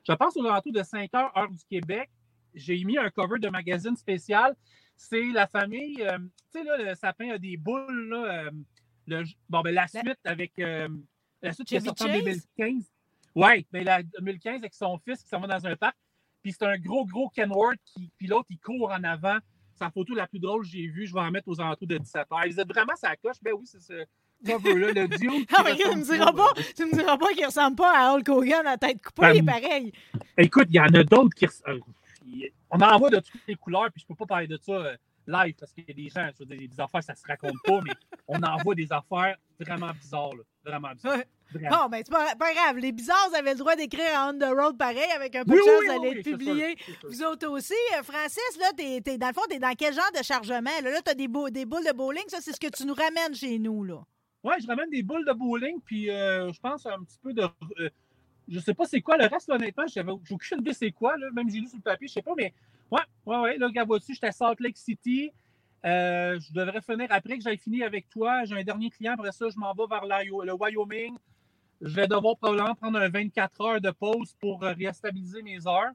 Je 0.06 0.12
pense 0.12 0.36
aux 0.36 0.46
alentours 0.46 0.72
de 0.72 0.82
5 0.84 1.12
heures, 1.14 1.36
heure 1.36 1.50
du 1.50 1.64
Québec. 1.68 2.08
J'ai 2.54 2.82
mis 2.84 2.96
un 2.96 3.10
cover 3.10 3.40
de 3.40 3.48
magazine 3.48 3.96
spécial. 3.96 4.54
C'est 4.96 5.24
la 5.32 5.48
famille, 5.48 6.00
euh, 6.02 6.18
tu 6.52 6.60
sais, 6.60 6.62
là, 6.64 6.76
le 6.78 6.94
sapin 6.94 7.30
a 7.30 7.38
des 7.38 7.56
boules, 7.56 8.08
là. 8.10 8.44
euh, 8.46 8.50
le- 9.08 9.24
bon, 9.48 9.60
ben, 9.62 9.74
la 9.74 9.88
suite 9.88 10.18
avec. 10.24 10.56
euh, 10.60 10.88
la 11.42 11.52
suite 11.52 11.66
qui 11.66 11.74
est 11.74 11.80
sortie 11.80 12.04
en 12.04 12.06
Chase? 12.06 12.22
2015. 12.56 12.92
Oui, 13.34 13.66
mais 13.72 13.82
la 13.82 14.02
2015 14.02 14.60
avec 14.60 14.74
son 14.74 14.98
fils 14.98 15.22
qui 15.22 15.28
s'en 15.28 15.40
va 15.40 15.46
dans 15.48 15.66
un 15.66 15.74
parc. 15.74 15.96
Puis 16.42 16.52
c'est 16.52 16.64
un 16.64 16.78
gros, 16.78 17.04
gros 17.06 17.28
Kenworth, 17.30 17.78
qui, 17.84 18.10
puis 18.18 18.26
l'autre, 18.28 18.46
il 18.50 18.58
court 18.58 18.90
en 18.92 19.02
avant. 19.04 19.38
La 19.80 19.90
photo 19.90 20.14
la 20.14 20.26
plus 20.26 20.38
drôle 20.38 20.62
que 20.62 20.68
j'ai 20.68 20.86
vue. 20.86 21.06
Je 21.06 21.14
vais 21.14 21.20
en 21.20 21.30
mettre 21.30 21.48
aux 21.48 21.60
alentours 21.60 21.88
de 21.88 21.96
17 21.98 22.26
heures. 22.30 22.44
Vous 22.46 22.60
êtes 22.60 22.68
vraiment 22.68 22.94
sa 22.96 23.16
coche? 23.16 23.36
Ben 23.42 23.52
oui, 23.54 23.66
c'est 23.66 24.06
le 24.42 25.06
duo. 25.18 25.32
Ah, 25.56 25.62
mais 25.64 25.76
tu 25.76 25.88
me 25.88 26.02
diras 26.02 26.32
pas, 26.32 26.52
tu 26.76 26.84
me 26.86 26.92
diras 26.92 27.16
pas 27.18 27.28
qu'il 27.32 27.44
ressemble 27.46 27.76
pas 27.76 27.92
à 27.96 28.14
Hulk 28.14 28.28
Hogan 28.28 28.66
à 28.66 28.76
tête 28.76 29.02
coupée, 29.02 29.22
Ben, 29.22 29.32
il 29.34 29.38
est 29.38 29.42
pareil. 29.42 29.92
Écoute, 30.38 30.66
il 30.70 30.76
y 30.76 30.80
en 30.80 30.84
a 30.86 31.04
d'autres 31.04 31.34
qui. 31.34 31.46
res- 31.46 31.62
euh, 31.68 31.78
On 32.70 32.80
en 32.80 32.98
voit 32.98 33.10
de 33.10 33.18
toutes 33.20 33.40
les 33.46 33.54
couleurs, 33.56 33.90
puis 33.92 34.00
je 34.02 34.06
peux 34.06 34.14
pas 34.14 34.26
parler 34.26 34.46
de 34.46 34.56
ça 34.56 34.72
euh, 34.72 34.96
live 35.26 35.54
parce 35.58 35.72
qu'il 35.72 35.84
y 35.86 35.90
a 35.90 35.94
des 35.94 36.08
gens, 36.08 36.28
je 36.38 36.44
veux 36.44 36.56
dire, 36.56 36.68
des 36.68 36.80
affaires, 36.80 37.02
ça 37.02 37.14
se 37.14 37.26
raconte 37.26 37.56
pas, 37.64 37.80
mais 37.84 37.92
on 38.28 38.40
en 38.42 38.56
voit 38.58 38.74
des 38.74 38.88
affaires 38.92 39.36
vraiment 39.58 39.90
bizarres, 40.00 40.34
là. 40.34 40.42
Vraiment 40.64 40.92
bizarres. 40.94 41.16
Ouais. 41.18 41.26
Vraiment. 41.52 41.82
Bon, 41.84 41.88
ben, 41.88 42.02
c'est 42.06 42.12
pas, 42.12 42.36
pas 42.36 42.52
grave. 42.54 42.76
Les 42.78 42.92
bizarres, 42.92 43.26
vous 43.30 43.34
avez 43.36 43.50
le 43.52 43.58
droit 43.58 43.74
d'écrire 43.74 44.04
On 44.28 44.38
the 44.38 44.44
Road 44.56 44.78
pareil, 44.78 45.10
avec 45.16 45.34
un 45.34 45.44
peu 45.44 45.54
Oui, 45.54 45.58
de 45.58 45.64
chance, 45.64 45.80
oui, 45.80 45.88
allez 45.90 46.22
oui, 46.24 46.76
c'est 46.86 46.92
sûr. 47.00 47.10
Vous 47.10 47.22
autres 47.24 47.48
aussi. 47.48 47.74
Euh, 47.98 48.04
Francis, 48.04 48.56
là, 48.60 48.66
t'es, 48.76 49.00
t'es- 49.00 49.18
dans 49.18 49.26
le 49.28 49.32
fond, 49.32 49.40
t'es 49.48 49.58
dans 49.58 49.74
quel 49.76 49.92
genre 49.92 50.12
de 50.16 50.22
chargement? 50.22 50.70
Là, 50.84 50.90
là 50.92 51.00
t'as 51.04 51.14
des, 51.14 51.26
des 51.26 51.66
boules 51.66 51.84
de 51.84 51.92
bowling. 51.92 52.22
Ça, 52.28 52.38
c'est 52.40 52.52
ce 52.52 52.60
que 52.60 52.68
tu 52.68 52.86
nous 52.86 52.94
ramènes 52.94 53.34
chez 53.34 53.58
nous, 53.58 53.82
là. 53.82 54.00
Ouais, 54.42 54.54
je 54.60 54.66
ramène 54.66 54.88
des 54.90 55.02
boules 55.02 55.26
de 55.26 55.32
bowling, 55.32 55.80
puis 55.84 56.10
euh, 56.10 56.50
je 56.52 56.60
pense 56.60 56.86
un 56.86 57.02
petit 57.04 57.18
peu 57.22 57.32
de. 57.34 57.42
euh, 57.80 57.90
je 58.48 58.58
sais 58.60 58.74
pas 58.74 58.86
c'est 58.86 59.00
quoi 59.02 59.16
le 59.18 59.26
reste, 59.26 59.50
honnêtement. 59.50 59.86
J'avais 59.88 60.12
aucune 60.12 60.60
idée 60.60 60.72
c'est 60.74 60.92
quoi, 60.92 61.16
là. 61.18 61.28
Même 61.32 61.50
j'ai 61.50 61.60
lu 61.60 61.68
sur 61.68 61.78
le 61.78 61.82
papier, 61.82 62.08
je 62.08 62.14
sais 62.14 62.22
pas, 62.22 62.32
mais 62.36 62.54
ouais, 62.90 63.00
ouais, 63.26 63.38
ouais. 63.40 63.58
Là, 63.58 63.66
regarde, 63.68 63.88
vois-tu, 63.88 64.14
j'étais 64.14 64.28
à 64.28 64.32
Salt 64.32 64.56
Lake 64.60 64.78
City. 64.78 65.30
Euh, 65.84 66.38
je 66.40 66.52
devrais 66.52 66.80
finir 66.82 67.06
après 67.10 67.38
que 67.38 67.44
j'aille 67.44 67.58
fini 67.58 67.82
avec 67.82 68.08
toi. 68.10 68.44
J'ai 68.44 68.56
un 68.56 68.64
dernier 68.64 68.90
client, 68.90 69.14
après 69.14 69.32
ça, 69.32 69.48
je 69.50 69.58
m'en 69.58 69.74
vais 69.74 69.84
vers 69.90 70.04
le 70.06 70.52
Wyoming. 70.54 71.16
Je 71.82 71.94
vais 71.94 72.08
devoir 72.08 72.36
probablement 72.36 72.74
prendre 72.74 72.98
un 72.98 73.08
24 73.08 73.60
heures 73.62 73.80
de 73.80 73.90
pause 73.90 74.34
pour 74.40 74.62
euh, 74.64 74.72
réstabiliser 74.74 75.42
mes 75.42 75.66
heures. 75.66 75.92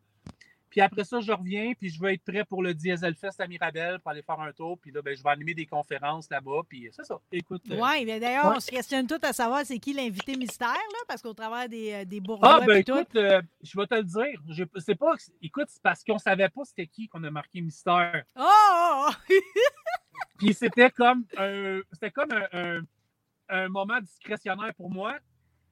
Puis 0.69 0.81
après 0.81 1.03
ça, 1.05 1.21
je 1.21 1.31
reviens, 1.31 1.71
puis 1.73 1.89
je 1.89 2.01
vais 2.01 2.15
être 2.15 2.23
prêt 2.23 2.43
pour 2.43 2.61
le 2.61 2.73
Diesel 2.73 3.15
Fest 3.15 3.39
à 3.39 3.47
Mirabel 3.47 3.99
pour 3.99 4.11
aller 4.11 4.21
faire 4.21 4.39
un 4.41 4.51
tour. 4.51 4.77
Puis 4.79 4.91
là, 4.91 5.01
ben, 5.01 5.15
je 5.15 5.23
vais 5.23 5.29
animer 5.29 5.53
des 5.53 5.65
conférences 5.65 6.29
là-bas. 6.29 6.61
Puis 6.67 6.89
c'est 6.91 7.05
ça. 7.05 7.17
Écoute. 7.31 7.61
euh, 7.71 7.79
Oui, 7.81 8.03
mais 8.05 8.19
d'ailleurs, 8.19 8.47
ouais. 8.49 8.55
on 8.57 8.59
se 8.59 8.69
questionne 8.71 9.07
tout 9.07 9.19
à 9.21 9.31
savoir 9.31 9.61
c'est 9.65 9.79
qui 9.79 9.93
l'invité 9.93 10.35
mystère, 10.35 10.67
là, 10.67 10.99
parce 11.07 11.21
qu'au 11.21 11.33
travers 11.33 11.69
des, 11.69 11.93
euh, 11.93 12.05
des 12.05 12.19
bourgeois 12.19 12.59
Ah, 12.61 12.65
ben 12.65 12.83
tout. 12.83 12.97
écoute, 12.97 13.15
euh, 13.15 13.41
je 13.63 13.79
vais 13.79 13.87
te 13.87 13.95
le 13.95 14.03
dire. 14.03 14.41
Je- 14.49 14.63
C'est 14.81 14.95
pas. 14.95 15.13
Écoute, 15.41 15.67
c'est 15.69 15.81
parce 15.81 16.03
qu'on 16.03 16.17
savait 16.17 16.49
pas 16.49 16.65
c'était 16.65 16.87
qui 16.87 17.07
qu'on 17.07 17.23
a 17.23 17.31
marqué 17.31 17.61
mystère. 17.61 18.23
Oh, 18.35 18.41
oh, 18.43 19.09
oh! 19.09 19.13
Puis 20.37 20.53
c'était 20.53 20.89
comme 20.91 21.25
un, 21.37 21.79
c'était 21.93 22.11
comme 22.11 22.31
un, 22.31 22.47
un- 22.51 22.81
un 23.47 23.69
moment 23.69 23.99
discrétionnaire 24.01 24.73
pour 24.75 24.89
moi. 24.89 25.15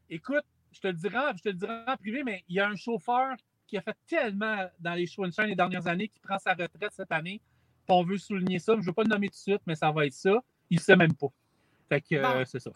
Écoute, 0.10 0.46
je 0.72 0.80
te 0.80 0.88
le 0.88 0.94
dirai, 0.94 1.18
je 1.36 1.42
te 1.42 1.50
le 1.50 1.56
dirai 1.56 1.74
en 1.88 1.98
privé, 1.98 2.24
mais 2.24 2.44
il 2.48 2.56
y 2.56 2.60
a 2.60 2.68
un 2.68 2.76
chauffeur 2.76 3.36
qui 3.68 3.78
a 3.78 3.82
fait 3.82 3.96
tellement 4.08 4.68
dans 4.80 4.94
les 4.94 5.06
show 5.06 5.26
and 5.26 5.32
shine 5.32 5.46
les 5.46 5.56
dernières 5.56 5.88
années 5.88 6.08
qui 6.08 6.20
prend 6.20 6.38
sa 6.38 6.52
retraite 6.52 6.92
cette 6.92 7.12
année. 7.12 7.42
On 7.88 8.04
veut 8.04 8.18
souligner 8.18 8.60
ça. 8.60 8.74
Je 8.74 8.80
ne 8.80 8.86
veux 8.86 8.94
pas 8.94 9.04
le 9.04 9.10
nommer 9.10 9.28
tout 9.28 9.34
de 9.34 9.52
suite, 9.52 9.62
mais 9.66 9.76
ça 9.76 9.92
va 9.92 10.06
être 10.06 10.14
ça. 10.14 10.42
Il 10.70 10.78
ne 10.78 10.82
sait 10.82 10.96
même 10.96 11.14
pas. 11.14 11.28
Fait 11.90 12.02
que 12.02 12.16
euh, 12.16 12.46
c'est 12.46 12.60
ça. 12.60 12.72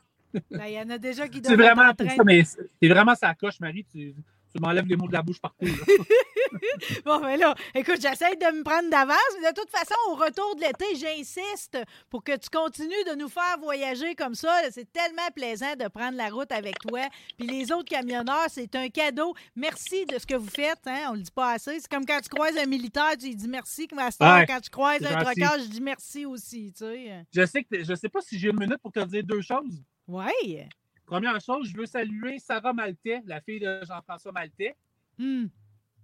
Ben, 0.52 0.66
Il 0.68 0.74
y 0.74 0.80
en 0.80 0.90
a 0.90 0.98
déjà 0.98 1.28
qui 1.28 1.42
C'est 1.44 1.56
vraiment 1.56 1.92
ça, 1.98 2.24
mais 2.26 2.44
c'est 2.44 2.90
vraiment 2.90 3.16
sa 3.16 3.34
coche, 3.34 3.60
Marie. 3.60 3.86
Tu, 3.86 4.14
tu 4.58 4.64
m'enlèves 4.64 4.88
les 4.88 4.96
mots 4.96 5.08
de 5.08 5.14
la 5.14 5.22
bouche 5.22 5.40
partout. 5.40 5.66
là. 5.66 5.72
Bon, 7.06 7.20
ben 7.20 7.38
là, 7.38 7.54
écoute, 7.76 8.00
j'essaie 8.02 8.36
de 8.36 8.58
me 8.58 8.64
prendre 8.64 8.90
d'avance, 8.90 9.18
mais 9.42 9.52
de 9.52 9.56
toute 9.60 9.70
façon, 9.70 9.96
au 10.10 10.16
retour 10.16 10.56
de 10.56 10.62
l'été, 10.62 10.86
j'insiste 10.96 11.78
pour 12.10 12.24
que 12.24 12.38
tu 12.38 12.50
continues 12.50 13.04
de 13.10 13.16
nous 13.16 13.28
faire 13.28 13.58
voyager 13.60 14.16
comme 14.16 14.34
ça. 14.34 14.54
C'est 14.72 14.92
tellement 14.92 15.28
plaisant 15.36 15.76
de 15.76 15.88
prendre 15.90 16.18
la 16.18 16.30
route 16.30 16.52
avec 16.52 16.80
toi. 16.80 17.02
Puis 17.38 17.48
les 17.48 17.72
autres 17.72 17.90
camionneurs, 17.90 18.48
c'est 18.50 18.74
un 18.76 18.90
cadeau. 18.90 19.34
Merci 19.56 20.06
de 20.06 20.18
ce 20.18 20.26
que 20.26 20.36
vous 20.36 20.50
faites, 20.50 20.80
hein? 20.86 21.10
On 21.10 21.14
le 21.14 21.22
dit 21.22 21.32
pas 21.32 21.54
assez. 21.54 21.80
C'est 21.80 21.90
comme 21.90 22.06
quand 22.06 22.22
tu 22.22 22.30
croises 22.30 22.58
un 22.58 22.66
militaire, 22.66 23.12
tu 23.20 23.28
lui 23.28 23.36
dis 23.36 23.50
merci. 23.50 23.88
Ouais, 23.92 24.46
quand 24.48 24.62
tu 24.62 24.70
croises 24.70 25.06
un 25.06 25.20
trocage, 25.20 25.64
je 25.64 25.70
dis 25.70 25.82
merci 25.82 26.26
aussi, 26.26 26.72
tu 26.74 26.86
sais. 26.86 27.26
Je 27.34 27.46
sais 27.46 27.64
que 27.64 27.84
je 27.84 27.94
sais 27.94 28.10
pas 28.10 28.22
si 28.22 28.40
j'ai 28.40 28.50
une 28.50 28.60
minute 28.60 28.78
pour 28.82 28.92
te 28.92 29.04
dire 29.04 29.24
deux 29.24 29.42
choses. 29.42 29.84
Oui. 30.08 30.62
Première 31.08 31.40
chose, 31.42 31.70
je 31.70 31.78
veux 31.78 31.86
saluer 31.86 32.38
Sarah 32.38 32.74
Maltais, 32.74 33.22
la 33.26 33.42
fille 33.42 33.60
de 33.62 33.80
Jean-François 33.86 34.32
Maltais, 34.34 34.76
Hmm. 35.18 35.46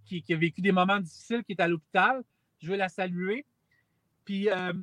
qui, 0.05 0.23
qui 0.23 0.33
a 0.33 0.37
vécu 0.37 0.61
des 0.61 0.71
moments 0.71 0.99
difficiles, 0.99 1.43
qui 1.43 1.51
est 1.51 1.61
à 1.61 1.67
l'hôpital. 1.67 2.23
Je 2.59 2.71
veux 2.71 2.77
la 2.77 2.89
saluer. 2.89 3.45
Puis, 4.25 4.49
euh, 4.49 4.73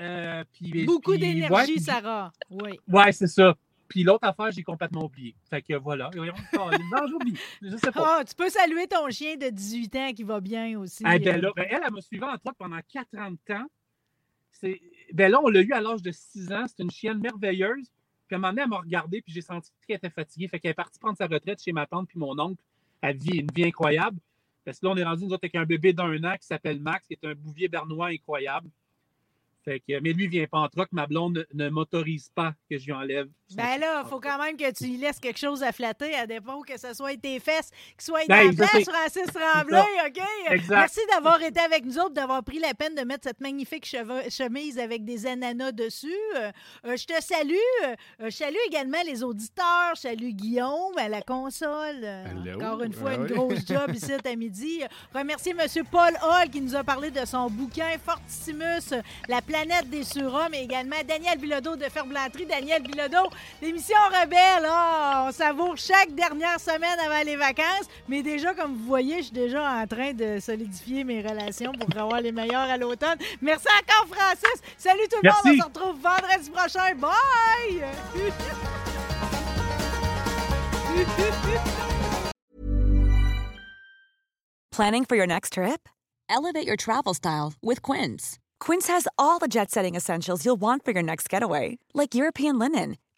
euh, 0.00 0.44
puis- 0.52 0.84
Beaucoup 0.84 1.16
d'énergie, 1.16 1.74
ouais, 1.74 1.78
Sarah. 1.80 2.30
Oui. 2.50 2.78
Ouais, 2.88 3.12
c'est 3.12 3.28
ça. 3.28 3.56
Puis 3.88 4.02
l'autre 4.02 4.26
affaire, 4.26 4.50
j'ai 4.50 4.62
complètement 4.62 5.04
oublié. 5.04 5.34
Fait 5.48 5.62
que 5.62 5.74
voilà. 5.74 6.10
Non. 6.14 6.24
Je 7.62 7.76
sais 7.76 7.90
pas. 7.90 8.18
Ah, 8.20 8.24
tu 8.24 8.34
peux 8.34 8.48
saluer 8.50 8.86
ton 8.86 9.08
chien 9.10 9.36
de 9.36 9.48
18 9.50 9.96
ans 9.96 10.12
qui 10.12 10.22
va 10.24 10.40
bien 10.40 10.78
aussi. 10.78 11.02
Eh 11.06 11.18
ben 11.18 11.38
euh. 11.38 11.40
là, 11.40 11.50
ben 11.56 11.66
elle, 11.70 11.80
elle 11.86 11.92
m'a 11.92 12.00
suivi 12.00 12.22
en 12.22 12.36
truck 12.38 12.56
pendant 12.58 12.78
40 12.88 13.38
ans. 13.50 13.66
Ben 15.12 15.30
là, 15.30 15.40
on 15.42 15.48
l'a 15.48 15.60
eu 15.62 15.72
à 15.72 15.80
l'âge 15.80 16.02
de 16.02 16.12
6 16.12 16.52
ans. 16.52 16.66
C'est 16.68 16.82
une 16.82 16.90
chienne 16.90 17.18
merveilleuse. 17.18 17.90
Puis 18.30 18.36
à 18.36 18.38
un 18.38 18.42
moment 18.42 18.52
donné, 18.52 18.62
elle 18.62 18.68
m'a 18.68 18.78
regardé, 18.78 19.20
puis 19.22 19.32
j'ai 19.32 19.40
senti 19.40 19.72
qu'elle 19.88 19.96
était 19.96 20.08
fatiguée. 20.08 20.46
Fait 20.46 20.60
qu'elle 20.60 20.70
est 20.70 20.74
partie 20.74 21.00
prendre 21.00 21.18
sa 21.18 21.26
retraite 21.26 21.60
chez 21.60 21.72
ma 21.72 21.84
tante 21.84 22.06
puis 22.06 22.16
mon 22.16 22.38
oncle. 22.38 22.62
Elle 23.00 23.16
vit 23.16 23.38
une 23.38 23.50
vie 23.52 23.64
incroyable. 23.64 24.20
Parce 24.64 24.78
que 24.78 24.86
là, 24.86 24.92
on 24.92 24.96
est 24.96 25.02
rendu 25.02 25.24
nous 25.24 25.34
avec 25.34 25.52
un 25.56 25.64
bébé 25.64 25.92
d'un 25.92 26.22
an 26.22 26.36
qui 26.40 26.46
s'appelle 26.46 26.78
Max, 26.78 27.08
qui 27.08 27.14
est 27.14 27.24
un 27.26 27.34
bouvier 27.34 27.66
bernois 27.66 28.06
incroyable. 28.06 28.70
Fait 29.64 29.80
que, 29.80 29.98
mais 29.98 30.12
lui, 30.12 30.26
il 30.26 30.30
vient 30.30 30.46
pas 30.46 30.60
en 30.60 30.68
truck. 30.68 30.92
Ma 30.92 31.08
blonde 31.08 31.44
ne 31.52 31.68
m'autorise 31.70 32.30
pas 32.32 32.54
que 32.70 32.78
je 32.78 32.86
lui 32.86 32.92
enlève. 32.92 33.28
Ben 33.56 33.78
là, 33.80 34.02
en 34.02 34.08
faut 34.08 34.20
quand 34.20 34.38
même 34.38 34.56
que 34.56 34.70
tu 34.72 34.84
lui 34.84 34.96
laisses 34.96 35.18
quelque 35.18 35.38
chose 35.38 35.62
à 35.62 35.72
flatter, 35.72 36.14
à 36.14 36.26
dépôt 36.26 36.62
que 36.62 36.78
ce 36.78 36.94
soit 36.94 37.16
tes 37.20 37.40
fesses, 37.40 37.70
que 37.96 38.02
ce 38.02 38.06
soit 38.06 38.20
Ben, 38.28 38.50
dans 38.54 38.64
la 38.64 38.80
je 38.80 38.84
place. 38.84 38.88
Francis 38.88 39.26
Tremblay, 39.32 39.82
OK? 40.06 40.22
Exact. 40.50 40.76
Merci 40.76 41.00
d'avoir 41.12 41.42
été 41.42 41.60
avec 41.60 41.84
nous 41.84 41.98
autres, 41.98 42.10
d'avoir 42.14 42.42
pris 42.44 42.58
la 42.58 42.74
peine 42.74 42.94
de 42.94 43.02
mettre 43.02 43.24
cette 43.28 43.40
magnifique 43.40 43.84
chemise 43.86 44.78
avec 44.78 45.04
des 45.04 45.26
ananas 45.26 45.72
dessus. 45.72 46.14
Euh, 46.36 46.50
je 46.84 47.04
te 47.06 47.20
salue. 47.22 47.54
Euh, 47.84 47.96
je 48.24 48.30
salue 48.30 48.56
également 48.66 48.98
les 49.04 49.22
auditeurs. 49.22 49.92
Je 49.96 50.00
salue 50.02 50.30
Guillaume 50.30 50.96
à 50.96 51.08
la 51.08 51.22
console. 51.22 52.04
Hello. 52.04 52.60
Encore 52.60 52.82
une 52.82 52.92
fois, 52.92 53.10
Ben 53.16 53.20
une 53.20 53.26
oui. 53.26 53.32
grosse 53.34 53.66
job 53.66 53.90
ici 53.94 54.12
à 54.12 54.36
midi. 54.36 54.82
Remercier 55.14 55.54
M. 55.58 55.84
Paul 55.90 56.12
Hall 56.22 56.50
qui 56.50 56.60
nous 56.60 56.76
a 56.76 56.84
parlé 56.84 57.10
de 57.10 57.24
son 57.24 57.48
bouquin 57.50 57.90
Fortissimus, 58.04 58.94
La 59.28 59.42
planète 59.42 59.88
des 59.90 60.04
surhommes, 60.04 60.54
et 60.54 60.62
également 60.62 60.96
Daniel 61.06 61.38
Bilodeau 61.38 61.76
de 61.76 61.84
Ferblanterie. 61.84 62.46
Daniel 62.46 62.82
Bilodeau, 62.82 63.28
l'émission 63.62 63.96
Rebelle, 64.08 64.66
ah, 64.68 65.26
on 65.28 65.32
savoure 65.32 65.76
chaque 65.76 66.14
dernière 66.14 66.58
semaine 66.60 66.98
avant 67.04 67.22
les 67.24 67.36
vacances. 67.36 67.86
Mais 68.08 68.22
déjà, 68.22 68.54
comme 68.54 68.76
vous 68.76 68.86
voyez, 68.86 69.18
je 69.18 69.22
suis 69.24 69.32
déjà 69.32 69.62
en 69.62 69.86
train 69.86 70.12
de 70.12 70.38
solidifier 70.40 71.04
mes 71.04 71.20
relations 71.22 71.72
pour 71.72 71.88
avoir 72.00 72.20
les 72.20 72.32
meilleurs 72.32 72.68
à 72.70 72.76
l'automne. 72.76 73.18
Merci 73.40 73.66
encore, 73.80 74.06
Francis. 74.14 74.62
Salut 74.76 75.06
tout 75.10 75.18
le 75.22 75.28
Merci. 75.28 75.48
monde. 75.48 75.56
On 75.58 75.62
se 75.62 75.68
retrouve 75.68 76.00
vendredi 76.00 76.50
prochain. 76.50 76.94
Bye! 76.96 77.84
Planning 84.72 85.04
for 85.04 85.16
your 85.16 85.26
next 85.26 85.54
trip? 85.54 85.88
Elevate 86.28 86.66
your 86.66 86.76
travel 86.76 87.12
style 87.12 87.54
with 87.60 87.82
Quince. 87.82 88.38
Quince 88.60 88.86
has 88.86 89.08
all 89.18 89.38
the 89.38 89.48
jet 89.48 89.70
setting 89.70 89.94
essentials 89.96 90.44
you'll 90.44 90.60
want 90.60 90.84
for 90.84 90.92
your 90.92 91.02
next 91.02 91.28
getaway, 91.28 91.78
like 91.92 92.14
European 92.14 92.58
linen, 92.58 92.96